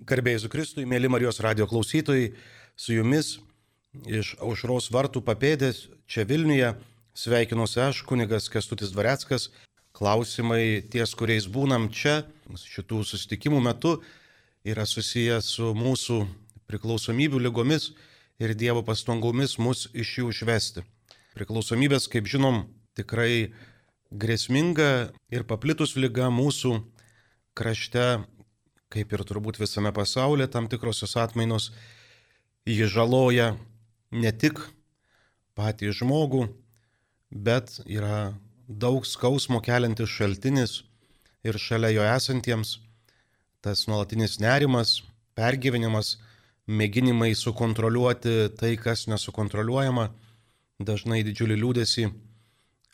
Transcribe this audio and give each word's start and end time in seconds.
Garbėjai 0.00 0.48
Kristui, 0.48 0.86
mėly 0.88 1.10
Marijos 1.12 1.42
radio 1.44 1.66
klausytojai, 1.68 2.30
su 2.72 2.94
jumis 2.94 3.34
iš 4.08 4.32
aušros 4.40 4.86
vartų 4.94 5.20
papėdės 5.26 5.90
čia 6.08 6.24
Vilniuje 6.24 6.70
sveikinuosi 7.12 7.82
aš, 7.84 8.00
kunigas 8.08 8.48
Kestutis 8.48 8.94
Dvareckas. 8.94 9.50
Klausimai 9.92 10.80
ties, 10.88 11.12
kuriais 11.18 11.50
būnam 11.52 11.90
čia, 11.92 12.22
šitų 12.48 13.02
susitikimų 13.04 13.60
metu, 13.66 13.98
yra 14.64 14.86
susiję 14.88 15.42
su 15.44 15.74
mūsų 15.76 16.22
priklausomybių 16.70 17.44
lygomis 17.50 17.90
ir 18.40 18.56
Dievo 18.56 18.80
pastangomis 18.86 19.58
mus 19.60 19.84
iš 19.92 20.16
jų 20.22 20.32
išvesti. 20.32 20.86
Priklausomybės, 21.36 22.08
kaip 22.08 22.30
žinom, 22.30 22.70
tikrai 22.96 23.52
grėsminga 24.08 25.10
ir 25.28 25.44
paplitus 25.44 25.98
lyga 26.00 26.32
mūsų 26.32 26.78
krašte 27.52 28.22
kaip 28.90 29.12
ir 29.14 29.24
turbūt 29.26 29.60
visame 29.60 29.92
pasaulyje, 29.94 30.50
tam 30.50 30.66
tikrosios 30.70 31.16
atmainos, 31.20 31.70
jį 32.66 32.88
žaloja 32.90 33.54
ne 34.10 34.32
tik 34.32 34.58
patį 35.58 35.92
žmogų, 36.00 36.48
bet 37.30 37.78
yra 37.86 38.34
daug 38.66 39.06
skausmo 39.06 39.60
keliantis 39.62 40.10
šaltinis 40.10 40.80
ir 41.46 41.58
šalia 41.58 41.92
jo 41.94 42.06
esantiems 42.06 42.78
tas 43.60 43.84
nuolatinis 43.88 44.38
nerimas, 44.40 45.00
pergyvenimas, 45.36 46.16
mėginimai 46.70 47.34
sukontroliuoti 47.36 48.50
tai, 48.56 48.72
kas 48.80 49.04
nesukontroliuojama, 49.10 50.06
dažnai 50.80 51.20
didžiulį 51.26 51.58
liūdėsi 51.60 52.06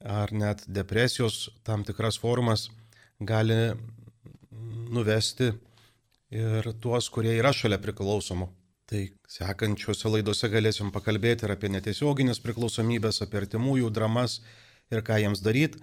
ar 0.02 0.32
net 0.34 0.64
depresijos 0.66 1.48
tam 1.66 1.84
tikras 1.86 2.18
formas 2.18 2.66
gali 3.20 3.76
nuvesti 4.90 5.52
ir 6.30 6.70
tuos, 6.82 7.10
kurie 7.12 7.36
yra 7.38 7.52
šalia 7.54 7.78
priklausomų. 7.82 8.48
Tai 8.86 9.02
sekančiuose 9.30 10.10
laidose 10.12 10.48
galėsim 10.50 10.92
pakalbėti 10.94 11.46
ir 11.46 11.54
apie 11.56 11.70
netiesioginės 11.74 12.38
priklausomybės, 12.44 13.22
apie 13.24 13.40
artimųjų 13.42 13.90
dramas 13.90 14.40
ir 14.94 15.02
ką 15.06 15.18
jiems 15.22 15.42
daryti. 15.42 15.82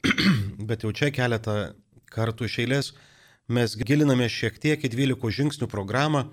Bet 0.68 0.84
jau 0.84 0.92
čia 0.92 1.08
keletą 1.12 1.74
kartų 2.12 2.48
iš 2.48 2.58
eilės 2.64 2.92
mes 3.48 3.76
giliname 3.76 4.28
šiek 4.28 4.56
tiek 4.60 4.80
į 4.80 4.90
12 4.92 5.32
žingsnių 5.38 5.68
programą, 5.68 6.28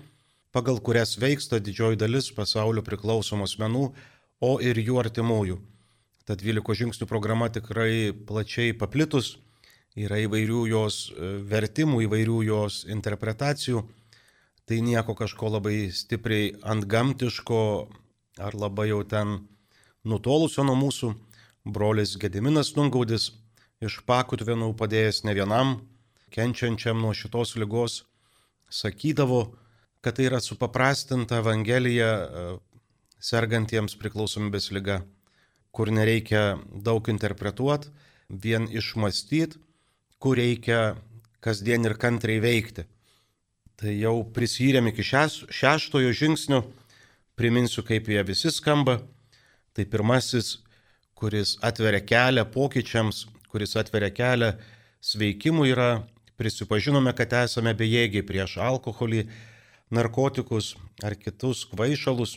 pagal 0.52 0.80
kurias 0.80 1.16
veiksta 1.20 1.60
didžioji 1.60 2.00
dalis 2.00 2.30
pasaulio 2.32 2.84
priklausomų 2.84 3.48
asmenų, 3.48 3.84
o 4.42 4.52
ir 4.60 4.80
jų 4.80 4.98
artimųjų. 5.00 5.58
Ta 6.24 6.36
12 6.38 6.76
žingsnių 6.82 7.08
programa 7.08 7.48
tikrai 7.52 8.12
plačiai 8.12 8.72
paplitus 8.72 9.36
yra 9.98 10.22
įvairių 10.24 10.62
jos 10.70 11.10
e, 11.10 11.32
vertimų, 11.48 12.04
įvairių 12.06 12.38
jos 12.48 12.82
interpretacijų. 12.88 13.82
Tai 14.68 14.78
nieko 14.80 15.14
kažko 15.18 15.50
labai 15.56 15.90
stipriai 15.92 16.52
ant 16.62 16.86
gamtiško 16.88 17.62
ar 18.40 18.56
labai 18.56 18.88
jau 18.88 19.02
ten 19.04 19.40
nutolusio 20.04 20.64
nuo 20.64 20.76
mūsų. 20.78 21.12
Brolis 21.62 22.16
Gediminas 22.18 22.72
Nungaudis 22.74 23.30
iš 23.82 24.00
pakutvenų 24.06 24.72
padėjęs 24.78 25.22
ne 25.26 25.34
vienam, 25.36 25.74
kenčiančiam 26.32 26.98
nuo 27.02 27.12
šitos 27.14 27.54
lygos, 27.60 28.02
sakydavo, 28.72 29.52
kad 30.02 30.16
tai 30.16 30.26
yra 30.30 30.40
supaprastinta 30.42 31.42
Evangelija 31.42 32.08
e, 32.08 32.46
sergantiems 33.22 33.94
priklausomybės 34.00 34.70
lyga, 34.74 35.02
kur 35.70 35.92
nereikia 35.92 36.56
daug 36.72 37.06
interpretuoti, 37.12 37.92
vien 38.32 38.66
išmastyti 38.72 39.60
kur 40.22 40.38
reikia 40.38 40.94
kasdien 41.42 41.82
ir 41.82 41.96
kantriai 41.98 42.42
veikti. 42.42 42.86
Tai 43.74 43.90
jau 43.98 44.20
prisyrėm 44.34 44.92
iki 44.92 45.02
šeštojo 45.02 46.12
žingsnio, 46.14 46.60
priminsiu, 47.34 47.82
kaip 47.82 48.06
jie 48.06 48.22
visi 48.22 48.52
skamba. 48.54 49.00
Tai 49.74 49.86
pirmasis, 49.90 50.60
kuris 51.18 51.56
atveria 51.64 52.02
kelią 52.06 52.44
pokyčiams, 52.54 53.24
kuris 53.50 53.74
atveria 53.80 54.12
kelią 54.14 54.52
sveikimui 55.02 55.72
yra 55.72 56.04
prisipažinome, 56.38 57.10
kad 57.18 57.34
esame 57.42 57.74
bejėgiai 57.74 58.22
prieš 58.26 58.58
alkoholį, 58.62 59.24
narkotikus 59.92 60.76
ar 61.02 61.16
kitus 61.18 61.64
kvaišalus, 61.72 62.36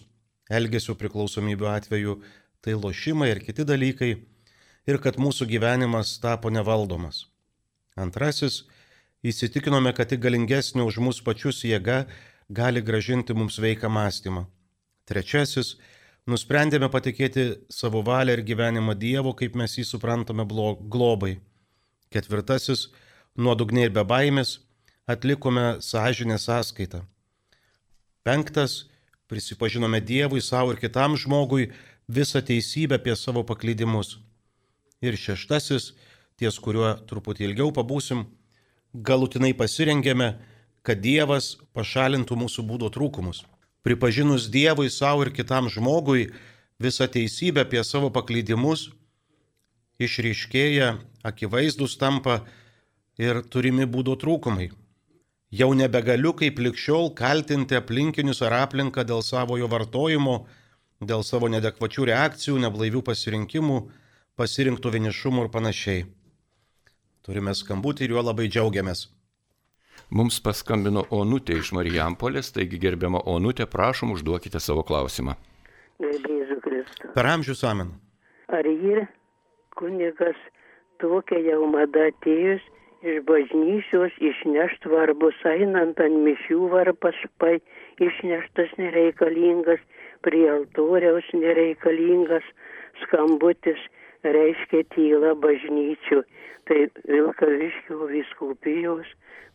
elgesio 0.50 0.98
priklausomybių 0.98 1.70
atveju, 1.72 2.18
tai 2.66 2.74
lošimai 2.74 3.30
ir 3.36 3.44
kiti 3.46 3.68
dalykai, 3.68 4.12
ir 4.90 5.02
kad 5.02 5.22
mūsų 5.22 5.48
gyvenimas 5.54 6.18
tapo 6.24 6.50
nevaldomas. 6.54 7.26
Antrasis, 7.96 8.66
įsitikinome, 9.24 9.94
kad 9.96 10.12
tik 10.12 10.20
galingesnė 10.26 10.84
už 10.84 11.00
mus 11.00 11.22
pačius 11.24 11.64
jėga 11.64 12.06
gali 12.52 12.82
gražinti 12.84 13.34
mums 13.34 13.58
veiką 13.62 13.90
mąstymą. 13.90 14.46
Trečiasis, 15.08 15.76
nusprendėme 16.28 16.90
patikėti 16.92 17.46
savo 17.72 18.02
valią 18.04 18.36
ir 18.36 18.44
gyvenimą 18.46 18.98
Dievo, 19.00 19.34
kaip 19.34 19.56
mes 19.56 19.78
jį 19.78 19.86
suprantame 19.88 20.46
globai. 20.46 21.38
Ketvirtasis, 22.12 22.90
nuodugniai 23.38 23.88
ir 23.88 23.96
be 23.96 24.04
baimės 24.04 24.60
atlikome 25.08 25.82
sąžinę 25.82 26.38
sąskaitą. 26.42 27.06
Penktas, 28.26 28.90
prisipažinome 29.30 30.02
Dievui, 30.02 30.42
savo 30.42 30.74
ir 30.74 30.82
kitam 30.82 31.16
žmogui 31.16 31.72
visą 32.10 32.42
teisybę 32.42 33.00
apie 33.00 33.16
savo 33.16 33.44
paklydimus. 33.46 34.18
Ir 35.02 35.18
šeštasis, 35.18 35.94
ties 36.40 36.60
kuriuo 36.60 36.96
truputį 37.08 37.50
ilgiau 37.50 37.72
pabūsim, 37.76 38.26
galutinai 38.94 39.54
pasirengėme, 39.58 40.36
kad 40.86 41.02
Dievas 41.02 41.56
pašalintų 41.76 42.38
mūsų 42.44 42.66
būdo 42.68 42.92
trūkumus. 42.94 43.44
Pripažinus 43.86 44.50
Dievui 44.52 44.90
savo 44.90 45.26
ir 45.26 45.32
kitam 45.34 45.70
žmogui 45.70 46.32
visą 46.82 47.08
teisybę 47.12 47.66
apie 47.66 47.84
savo 47.84 48.12
paklydimus, 48.14 48.90
išryškėja, 50.02 50.96
akivaizdus 51.24 51.96
tampa 51.98 52.42
ir 53.18 53.42
turimi 53.48 53.88
būdo 53.88 54.18
trūkumai. 54.20 54.72
Jau 55.56 55.72
nebegaliu 55.78 56.34
kaip 56.36 56.60
likščiol 56.60 57.14
kaltinti 57.16 57.78
aplinkinius 57.78 58.42
ar 58.44 58.58
aplinką 58.66 59.06
dėl 59.08 59.24
savojo 59.24 59.70
vartojimo, 59.72 60.36
dėl 61.00 61.24
savo 61.24 61.48
nedekvačių 61.54 62.10
reakcijų, 62.12 62.58
neblaivių 62.66 63.02
pasirinkimų, 63.08 63.80
pasirinktų 64.36 64.92
vienišumų 64.98 65.46
ir 65.46 65.52
panašiai. 65.54 66.06
Turime 67.26 67.56
skambutį 67.58 68.06
ir 68.06 68.12
juo 68.14 68.22
labai 68.22 68.46
džiaugiamės. 68.54 69.08
Mums 70.14 70.36
paskambino 70.46 71.02
Onutė 71.18 71.56
iš 71.58 71.72
Marijampolės, 71.74 72.52
taigi 72.54 72.78
gerbiama 72.84 73.24
Onutė, 73.26 73.66
prašom 73.66 74.12
užduokite 74.14 74.62
savo 74.62 74.84
klausimą. 74.86 75.34
Garbėsiu 76.04 76.60
Kristų. 76.62 77.10
Per 77.16 77.30
amžius 77.32 77.64
amen. 77.66 77.96
Ar 78.54 78.70
yra 78.70 79.08
kunigas 79.80 80.38
tokia 81.02 81.42
jau 81.48 81.66
mada 81.72 82.12
atėjus 82.12 82.62
iš 83.06 83.20
bažnyčios 83.26 84.14
išnešt 84.30 84.86
varbus, 84.90 85.42
einant 85.50 86.00
ant 86.06 86.22
mišių 86.28 86.70
varpas, 86.72 87.18
pai 87.42 87.58
išneštas 88.02 88.78
nereikalingas, 88.82 89.82
prie 90.26 90.46
altoriaus 90.50 91.28
nereikalingas 91.34 92.46
skambutis, 93.04 93.82
reiškia 94.26 94.84
tyla 94.96 95.36
bažnyčių 95.42 96.24
tai 96.66 96.88
Vilkaviškio 97.06 98.10
viskupijos 98.10 99.08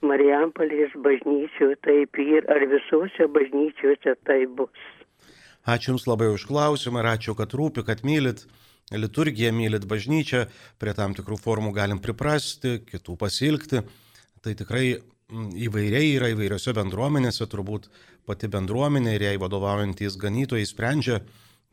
Marijampolės 0.06 0.94
bažnyčioje 1.04 1.76
taip 1.84 2.19
ir 2.22 2.47
ar 2.48 2.64
visose 2.70 3.26
bažnyčiose 3.34 4.14
tai 4.25 4.47
bus. 4.47 4.86
Ačiū 5.69 5.92
Jums 5.92 6.06
labai 6.08 6.31
už 6.32 6.47
klausimą 6.48 7.03
ir 7.03 7.10
ačiū, 7.10 7.34
kad 7.36 7.53
rūpi, 7.53 7.84
kad 7.84 8.00
mylit 8.06 8.47
liturgiją, 8.91 9.53
mylit 9.53 9.84
bažnyčią, 9.86 10.47
prie 10.81 10.94
tam 10.97 11.12
tikrų 11.14 11.37
formų 11.42 11.75
galim 11.76 12.00
priprasti, 12.02 12.78
kitų 12.88 13.19
pasilgti. 13.20 13.84
Tai 14.41 14.54
tikrai 14.56 14.97
įvairiai 15.31 16.14
yra 16.16 16.31
įvairiose 16.32 16.72
bendruomenėse, 16.75 17.44
turbūt 17.47 17.90
pati 18.26 18.49
bendruomenė 18.50 19.14
ir 19.19 19.26
jai 19.28 19.37
vadovaujantys 19.43 20.17
ganytojai 20.20 20.67
sprendžia, 20.67 21.20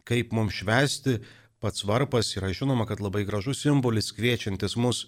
kaip 0.07 0.35
mums 0.35 0.59
švesti, 0.59 1.17
Pats 1.59 1.83
varpas 1.89 2.35
yra 2.37 2.51
žinoma, 2.53 2.85
kad 2.85 3.01
labai 3.01 3.23
gražus 3.25 3.63
simbolis, 3.63 4.11
kviečiantis 4.13 4.75
mus 4.77 5.07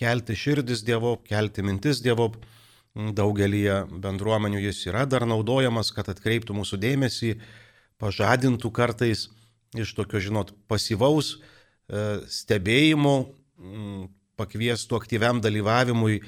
kelti 0.00 0.36
širdis 0.36 0.84
Dievo, 0.86 1.18
kelti 1.28 1.64
mintis 1.66 2.00
Dievo. 2.04 2.30
Daugelį 2.90 3.60
bendruomenių 4.02 4.64
jis 4.64 4.80
yra 4.90 5.04
dar 5.06 5.22
naudojamas, 5.28 5.92
kad 5.94 6.08
atkreiptų 6.10 6.56
mūsų 6.56 6.80
dėmesį, 6.82 7.36
pažadintų 8.02 8.72
kartais 8.74 9.28
iš 9.78 9.92
tokio, 9.94 10.18
žinot, 10.18 10.50
pasyvaus 10.66 11.36
e, 11.36 12.18
stebėjimo, 12.26 13.14
pakviestų 14.40 14.98
aktyviam 14.98 15.38
dalyvavimui, 15.44 16.22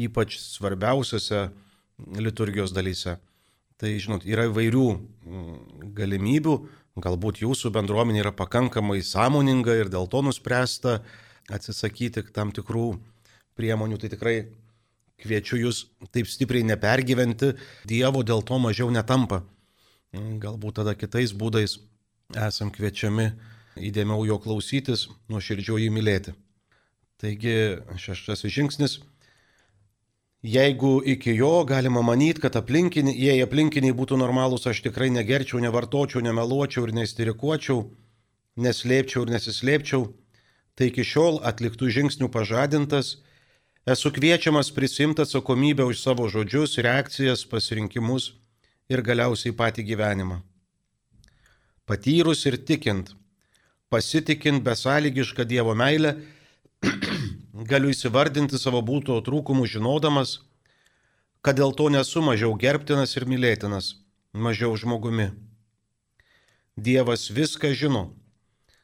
ypač 0.00 0.38
svarbiausiose 0.40 1.48
liturgijos 2.20 2.72
dalyse. 2.76 3.18
Tai, 3.76 3.92
žinot, 4.00 4.24
yra 4.24 4.46
įvairių 4.48 4.86
galimybių, 5.96 6.56
Galbūt 6.96 7.42
jūsų 7.42 7.70
bendruomenė 7.74 8.22
yra 8.22 8.32
pakankamai 8.32 9.02
sąmoninga 9.04 9.74
ir 9.76 9.90
dėl 9.92 10.08
to 10.08 10.22
nuspręsta 10.24 11.02
atsisakyti 11.52 12.24
tam 12.32 12.54
tikrų 12.56 12.86
priemonių. 13.58 13.98
Tai 14.00 14.08
tikrai 14.14 14.36
kviečiu 15.20 15.60
jūs 15.60 15.82
taip 16.12 16.30
stipriai 16.30 16.64
nepergyventi, 16.64 17.52
Dievo 17.88 18.24
dėl 18.24 18.40
to 18.48 18.56
mažiau 18.62 18.88
netampa. 18.92 19.42
Galbūt 20.16 20.80
tada 20.80 20.96
kitais 20.96 21.34
būdais 21.36 21.76
esam 22.32 22.72
kviečiami 22.72 23.28
įdėmiau 23.76 24.24
jo 24.24 24.38
klausytis, 24.40 25.06
nuoširdžiau 25.28 25.76
jį 25.82 25.92
mylėti. 25.92 26.32
Taigi 27.20 27.56
šeštasis 28.00 28.52
žingsnis. 28.52 28.98
Jeigu 30.46 31.02
iki 31.04 31.32
jo 31.34 31.64
galima 31.66 32.02
manyti, 32.06 32.40
kad 32.40 32.54
aplinkiniai, 32.54 33.16
jei 33.18 33.42
aplinkiniai 33.42 33.94
būtų 33.98 34.14
normalūs, 34.20 34.68
aš 34.70 34.84
tikrai 34.84 35.08
negerčiau, 35.10 35.58
nevartočiau, 35.58 36.22
nemeluočiau 36.22 36.84
ir 36.86 36.92
neįstirikuočiau, 36.94 37.80
neslėpčiau 38.62 39.24
ir 39.26 39.32
nesislėpčiau, 39.34 40.04
tai 40.78 40.92
iki 40.92 41.02
šiol 41.02 41.40
atliktų 41.50 41.90
žingsnių 41.96 42.30
pažadintas, 42.30 43.16
esu 43.90 44.12
kviečiamas 44.14 44.70
prisimti 44.76 45.24
atsakomybę 45.24 45.88
už 45.90 45.98
savo 46.04 46.28
žodžius, 46.30 46.78
reakcijas, 46.78 47.42
pasirinkimus 47.50 48.30
ir 48.86 49.02
galiausiai 49.02 49.56
patį 49.56 49.88
gyvenimą. 49.90 50.38
Patyrus 51.90 52.46
ir 52.46 52.60
tikint, 52.62 53.16
pasitikint 53.90 54.62
besąlygišką 54.62 55.42
Dievo 55.42 55.74
meilę, 55.74 56.20
galiu 57.70 57.92
įsivardinti 57.92 58.58
savo 58.60 58.82
būto 58.84 59.16
trūkumų 59.26 59.66
žinodamas, 59.70 60.40
kad 61.46 61.58
dėl 61.58 61.72
to 61.78 61.88
nesu 61.94 62.22
mažiau 62.26 62.56
gerbtinas 62.58 63.16
ir 63.16 63.26
mylėtinas, 63.30 63.94
mažiau 64.32 64.74
žmogumi. 64.76 65.30
Dievas 66.76 67.28
viską 67.30 67.70
žino, 67.72 68.10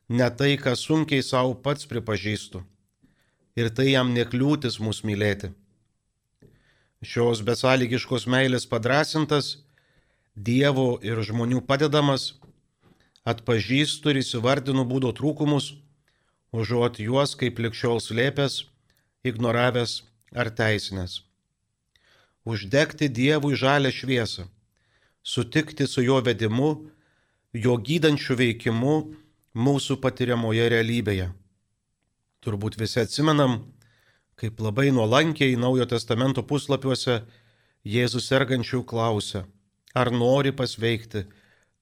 ne 0.09 0.29
tai, 0.31 0.55
ką 0.57 0.77
sunkiai 0.79 1.25
savo 1.27 1.57
pats 1.59 1.89
pripažįstu. 1.91 2.63
Ir 3.59 3.69
tai 3.77 3.91
jam 3.91 4.15
nekliūtis 4.17 4.79
mus 4.81 5.03
mylėti. 5.05 5.53
Šios 7.03 7.43
besąlygiškos 7.45 8.29
meilės 8.31 8.65
padrasintas, 8.71 9.59
Dievo 10.33 10.97
ir 11.05 11.19
žmonių 11.21 11.61
padedamas, 11.69 12.39
atpažįstu 13.29 14.15
ir 14.15 14.23
įsivardinu 14.23 14.87
būdo 14.89 15.11
trūkumus, 15.13 15.75
užuot 16.57 17.03
juos 17.05 17.35
kaip 17.37 17.61
likščiol 17.61 18.01
slėpęs, 18.01 18.63
ignoravęs 19.25 20.03
ar 20.35 20.51
teisinęs. 20.51 21.21
Uždegti 22.45 23.09
Dievui 23.09 23.55
žalę 23.55 23.93
šviesą, 23.95 24.49
sutikti 25.23 25.87
su 25.87 26.03
jo 26.03 26.19
vedimu, 26.21 26.71
jo 27.55 27.77
gydančiu 27.79 28.35
veikimu 28.39 28.97
mūsų 29.55 29.99
patiriamoje 30.03 30.67
realybėje. 30.73 31.29
Turbūt 32.43 32.79
visi 32.81 32.99
atsimenam, 33.05 33.61
kaip 34.35 34.59
labai 34.59 34.91
nuolankiai 34.91 35.55
Naujo 35.61 35.87
testamento 35.87 36.43
puslapiuose 36.43 37.21
Jėzus 37.87 38.27
sergančių 38.31 38.83
klausia, 38.87 39.45
ar 39.95 40.11
nori 40.11 40.51
pasveikti, 40.51 41.27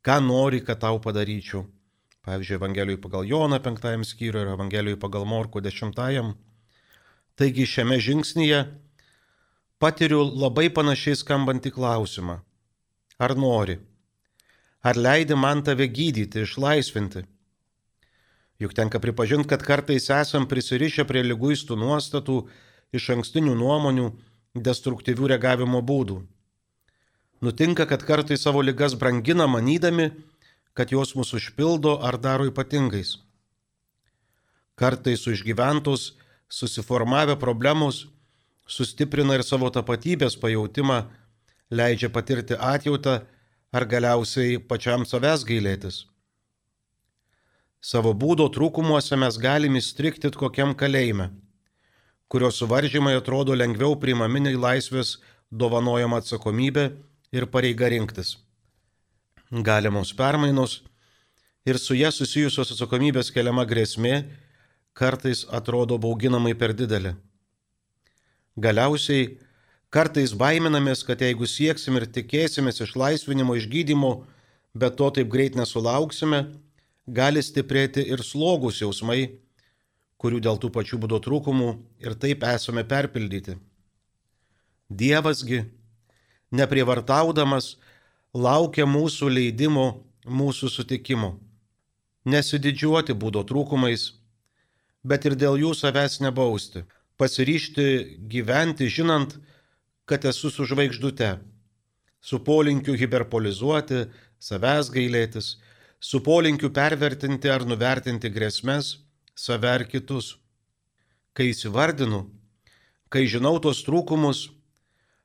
ką 0.05 0.19
nori, 0.25 0.61
kad 0.65 0.81
tau 0.85 1.01
padaryčiau. 1.01 1.65
Pavyzdžiui, 2.21 2.59
Evangelijui 2.59 3.01
pagal 3.01 3.25
Joną 3.25 3.59
penktajam 3.65 4.05
skyriui 4.05 4.43
ir 4.45 4.53
Evangelijui 4.53 5.01
pagal 5.01 5.25
Morku 5.25 5.61
dešimtajam. 5.65 6.35
Taigi 7.41 7.65
šiame 7.65 7.97
žingsnyje 7.97 8.57
patiriu 9.81 10.27
labai 10.29 10.67
panašiai 10.77 11.17
skambantį 11.17 11.71
klausimą. 11.73 12.35
Ar 13.17 13.33
nori? 13.33 13.79
Ar 14.85 15.01
leidi 15.01 15.39
man 15.41 15.63
tave 15.65 15.87
gydyti, 15.89 16.45
išlaisvinti? 16.45 17.25
Juk 18.61 18.77
tenka 18.77 19.01
pripažinti, 19.01 19.49
kad 19.49 19.65
kartais 19.65 20.11
esam 20.13 20.45
prisirišę 20.53 21.09
prie 21.09 21.25
lyguistų 21.25 21.81
nuostatų, 21.81 22.43
iš 22.93 23.09
ankstinių 23.17 23.57
nuomonių, 23.57 24.11
destruktyvių 24.53 25.33
reagavimo 25.33 25.81
būdų. 25.81 26.21
Nutinka, 27.41 27.89
kad 27.89 28.05
kartai 28.05 28.37
savo 28.37 28.61
ligas 28.61 28.93
brangina 29.01 29.49
manydami, 29.49 30.11
kad 30.77 30.93
jos 30.93 31.17
mus 31.17 31.33
užpildo 31.33 31.97
ar 32.05 32.21
daro 32.21 32.53
ypatingais. 32.53 33.17
Kartais 34.77 35.25
išgyventus, 35.25 36.20
susiformavę 36.51 37.37
problemus 37.39 38.07
sustiprina 38.71 39.39
ir 39.39 39.45
savo 39.47 39.71
tapatybės 39.73 40.37
pajūtimą, 40.39 41.01
leidžia 41.71 42.11
patirti 42.11 42.59
atjautą 42.59 43.21
ar 43.75 43.87
galiausiai 43.87 44.59
pačiam 44.71 45.07
savęs 45.07 45.45
gailėtis. 45.47 46.05
Savo 47.81 48.13
būdo 48.13 48.51
trūkumuose 48.53 49.17
mes 49.17 49.39
galime 49.41 49.81
įstrikti 49.81 50.31
kokiam 50.37 50.75
kalėjime, 50.77 51.31
kurio 52.29 52.51
suvaržymai 52.53 53.17
atrodo 53.17 53.57
lengviau 53.57 53.97
priimami 53.97 54.45
nei 54.45 54.59
laisvės 54.59 55.17
dovanojama 55.51 56.21
atsakomybė 56.21 56.91
ir 57.33 57.47
pareiga 57.47 57.89
rinktis. 57.91 58.37
Galimos 59.51 60.13
permainos 60.15 60.83
ir 61.67 61.79
su 61.79 61.97
jie 61.97 62.11
susijusios 62.13 62.75
atsakomybės 62.75 63.33
keliama 63.35 63.65
grėsmė 63.67 64.21
kartais 65.01 65.47
atrodo 65.49 65.97
bauginamai 65.99 66.53
per 66.61 66.75
didelė. 66.77 67.15
Galiausiai 68.61 69.39
kartais 69.95 70.35
baiminamės, 70.37 71.05
kad 71.09 71.23
jeigu 71.25 71.49
sieksim 71.49 71.97
ir 71.97 72.07
tikėsimės 72.17 72.83
išlaisvinimo, 72.85 73.57
išgydymo, 73.57 74.13
bet 74.77 74.99
to 75.01 75.09
taip 75.17 75.31
greit 75.33 75.57
nesulauksime, 75.57 76.43
gali 77.09 77.43
stiprėti 77.43 78.05
ir 78.13 78.23
slogus 78.27 78.83
jausmai, 78.83 79.41
kurių 80.21 80.43
dėl 80.45 80.61
tų 80.61 80.71
pačių 80.75 81.01
būdo 81.01 81.19
trūkumų 81.25 81.71
ir 82.05 82.15
taip 82.21 82.45
esame 82.45 82.85
perpildyti. 82.85 83.57
Dievasgi 84.91 85.65
neprievartaudamas, 86.53 87.77
laukia 88.35 88.85
mūsų 88.87 89.31
leidimo, 89.33 89.87
mūsų 90.27 90.69
sutikimo. 90.69 91.39
Nesididžiuoti 92.29 93.17
būdo 93.17 93.47
trūkumais, 93.49 94.20
bet 95.05 95.27
ir 95.29 95.37
dėl 95.37 95.59
jų 95.61 95.75
savęs 95.77 96.21
nebausti. 96.25 96.85
Pasiryšti 97.21 97.87
gyventi, 98.33 98.89
žinant, 98.89 99.37
kad 100.09 100.25
esu 100.25 100.51
su 100.51 100.65
žvaigždute, 100.67 101.39
su 102.21 102.41
polinkiu 102.45 102.97
hiperpolizuoti, 102.97 104.07
savęs 104.41 104.91
gailėtis, 104.93 105.57
su 106.01 106.23
polinkiu 106.25 106.73
pervertinti 106.73 107.53
ar 107.53 107.67
nuvertinti 107.69 108.31
grėsmės, 108.33 108.97
save 109.37 109.69
ar 109.69 109.85
kitus. 109.89 110.37
Kai 111.37 111.53
įsivardinu, 111.53 112.25
kai 113.13 113.27
žinau 113.31 113.61
tos 113.63 113.85
trūkumus, 113.87 114.49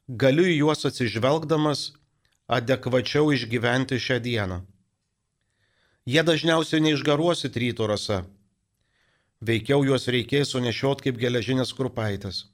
galiu 0.08 0.46
į 0.46 0.60
juos 0.60 0.86
atsižvelgdamas 0.86 1.92
adekvačiau 2.48 3.32
išgyventi 3.34 3.98
šią 4.00 4.20
dieną. 4.22 4.62
Jie 6.06 6.22
dažniausiai 6.22 6.84
neišgaruosit 6.86 7.56
ryto 7.58 7.88
rasa. 7.90 8.22
Veikiau 9.46 9.84
juos 9.86 10.08
reikės 10.10 10.54
sunešiot 10.56 11.04
kaip 11.06 11.20
geležinės 11.22 11.74
kurpaitės. 11.78 12.46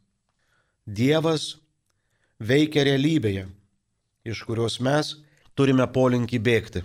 Dievas 0.84 1.62
veikia 2.42 2.84
realybėje, 2.88 3.46
iš 4.28 4.42
kurios 4.48 4.80
mes 4.84 5.14
turime 5.56 5.86
polinkį 5.88 6.40
bėgti. 6.48 6.82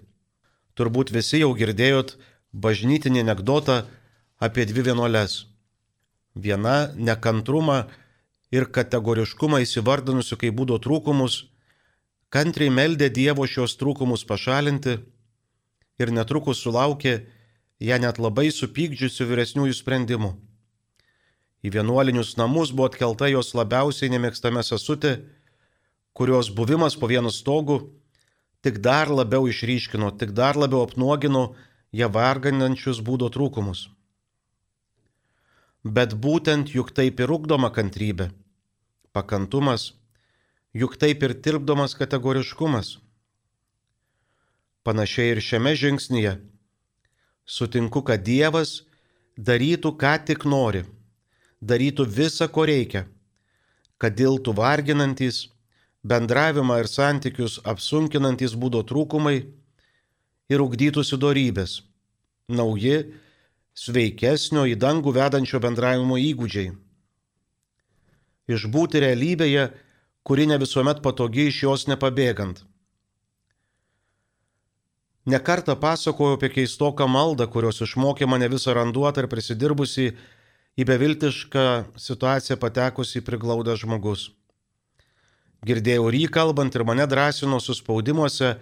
Turbūt 0.77 1.11
visi 1.17 1.41
jau 1.41 1.51
girdėjot 1.59 2.15
bažnytinį 2.53 3.25
anegdotą 3.25 3.81
apie 4.39 4.67
dvi 4.69 4.85
vienuolės. 4.91 5.47
Viena 6.37 6.93
nekantrumą 6.95 7.87
ir 8.55 8.69
kategoriškumą 8.79 9.63
įsivardinusių 9.65 10.39
kaip 10.43 10.55
būdo 10.61 10.79
trūkumus, 10.87 11.47
kantriai 12.31 12.71
meldė 12.71 13.09
Dievo 13.11 13.49
šios 13.49 13.75
trūkumus 13.81 14.27
pašalinti 14.29 15.01
ir 15.99 16.13
netrukus 16.13 16.61
sulaukė 16.63 17.17
ją 17.81 17.99
net 18.01 18.19
labai 18.19 18.49
supykdžiusių 18.55 19.27
vyresniųjų 19.31 19.77
sprendimų. 19.77 20.33
Į 21.67 21.73
vienuolinius 21.75 22.37
namus 22.39 22.73
buvo 22.73 22.89
atkelta 22.91 23.29
jos 23.29 23.53
labiausiai 23.57 24.13
nemėgstame 24.13 24.63
sesutė, 24.65 25.19
kurios 26.17 26.49
buvimas 26.49 26.97
po 26.97 27.09
vienu 27.11 27.33
stogu 27.33 27.81
tik 28.65 28.81
dar 28.81 29.11
labiau 29.13 29.49
išryškino, 29.51 30.13
tik 30.17 30.33
dar 30.33 30.57
labiau 30.57 30.87
apnuogino 30.87 31.55
ją 31.93 32.09
varganančius 32.13 33.03
būdo 33.05 33.29
trūkumus. 33.35 33.89
Bet 35.85 36.17
būtent 36.19 36.73
juk 36.75 36.91
taip 36.97 37.21
ir 37.21 37.31
ugdoma 37.31 37.71
kantrybė, 37.71 38.33
pakantumas, 39.15 39.93
juk 40.75 40.97
taip 40.99 41.23
ir 41.23 41.37
tirpdomas 41.45 41.95
kategoriškumas. 41.95 42.97
Panašiai 44.83 45.35
ir 45.35 45.43
šiame 45.43 45.75
žingsnyje 45.79 46.37
sutinku, 47.47 48.03
kad 48.03 48.25
Dievas 48.27 48.83
darytų, 49.39 49.95
ką 50.01 50.15
tik 50.27 50.45
nori, 50.49 50.85
darytų 51.63 52.07
visą, 52.11 52.49
ko 52.51 52.67
reikia, 52.69 53.07
kad 53.99 54.17
diltų 54.19 54.55
varginantis, 54.57 55.47
bendravimą 56.07 56.81
ir 56.83 56.91
santykius 56.91 57.61
apsunkinantis 57.65 58.55
būdo 58.55 58.83
trūkumai 58.87 59.39
ir 60.53 60.63
ugdytųsi 60.63 61.19
darybės, 61.19 61.81
nauji, 62.49 62.99
sveikesnio 63.77 64.67
į 64.71 64.77
dangų 64.81 65.13
vedančio 65.17 65.61
bendravimo 65.61 66.17
įgūdžiai. 66.17 66.73
išbūti 68.47 69.03
realybėje, 69.03 69.71
kuri 70.23 70.47
ne 70.47 70.59
visuomet 70.59 71.03
patogi 71.03 71.49
iš 71.51 71.63
jos 71.65 71.87
nepabėgant. 71.91 72.63
Nekartą 75.27 75.75
pasakojau 75.77 76.37
apie 76.37 76.53
keistoką 76.55 77.09
maldą, 77.11 77.49
kurios 77.51 77.81
išmokė 77.83 78.29
mane 78.31 78.47
visą 78.47 78.77
randuotą 78.77 79.25
ir 79.25 79.31
prisidirbusi 79.31 80.13
į 80.79 80.85
beviltišką 80.87 81.67
situaciją 81.99 82.57
patekusi 82.63 83.25
priglaudą 83.27 83.75
žmogus. 83.81 84.29
Girdėjau 85.67 86.07
rį 86.15 86.27
kalbant 86.31 86.79
ir 86.79 86.85
mane 86.87 87.07
drąsino 87.11 87.59
suspaudimuose 87.59 88.53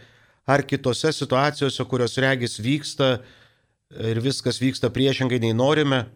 ar 0.47 0.65
kitose 0.65 1.13
situacijose, 1.13 1.85
kurios 1.85 2.17
regis 2.23 2.57
vyksta 2.57 3.19
ir 3.93 4.23
viskas 4.25 4.61
vyksta 4.63 4.89
priešingai 4.89 5.43
nei 5.45 5.53
norime, 5.53 6.07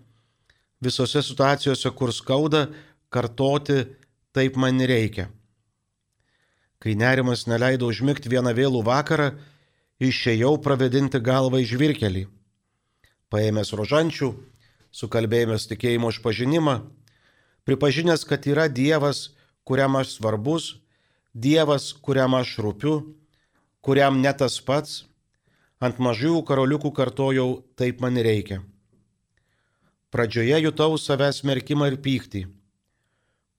visose 0.81 1.21
situacijose, 1.23 1.93
kur 1.93 2.15
skauda, 2.15 2.71
kartoti 3.13 3.85
taip 4.33 4.57
man 4.57 4.81
reikia. 4.81 5.29
Kai 6.79 6.95
nerimas 6.95 7.45
neleido 7.51 7.89
užmigti 7.91 8.31
vieną 8.31 8.55
vėlų 8.57 8.85
vakarą, 8.87 9.33
išėjau 9.99 10.57
pravedinti 10.63 11.21
galvą 11.21 11.63
į 11.63 11.69
žvirkelį. 11.73 12.25
Paėmęs 13.29 13.75
rožančių, 13.77 14.31
sukalbėjęs 14.95 15.67
tikėjimo 15.73 16.13
išpažinimą, 16.15 16.77
pripažinęs, 17.69 18.25
kad 18.25 18.47
yra 18.49 18.69
Dievas, 18.73 19.35
kuriam 19.69 19.99
aš 20.01 20.17
svarbus, 20.17 20.79
Dievas, 21.35 21.93
kuriam 21.93 22.35
aš 22.39 22.57
rūpiu, 22.65 22.95
kuriam 23.85 24.23
ne 24.23 24.33
tas 24.33 24.57
pats, 24.65 25.05
ant 25.79 26.01
mažųjų 26.03 26.41
karoliukų 26.47 26.95
kartojau, 26.95 27.63
taip 27.79 28.01
man 28.01 28.17
reikia. 28.17 28.63
Pradžioje 30.09 30.57
jutau 30.65 30.97
savęs 30.97 31.43
merkimą 31.45 31.91
ir 31.93 31.99
pyktį, 32.01 32.47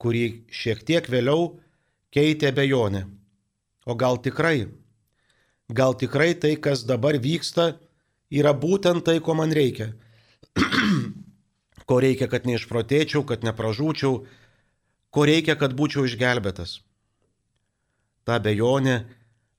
kurį 0.01 0.25
šiek 0.49 0.81
tiek 0.87 1.05
vėliau 1.05 1.59
keitė 2.15 2.49
bejonė. 2.55 3.05
O 3.85 3.93
gal 3.95 4.17
tikrai? 4.17 4.65
Gal 5.69 5.93
tikrai 5.93 6.33
tai, 6.33 6.55
kas 6.57 6.81
dabar 6.81 7.13
vyksta, 7.21 7.77
yra 8.33 8.55
būtent 8.57 9.05
tai, 9.05 9.19
ko 9.21 9.35
man 9.37 9.53
reikia? 9.53 9.91
ko 11.89 11.99
reikia, 12.01 12.25
kad 12.29 12.47
neišprotėčiau, 12.49 13.21
kad 13.21 13.45
nepražūčiau, 13.45 14.23
ko 15.13 15.25
reikia, 15.29 15.53
kad 15.61 15.75
būčiau 15.77 16.07
išgelbėtas. 16.09 16.79
Ta 18.25 18.39
bejonė 18.41 19.03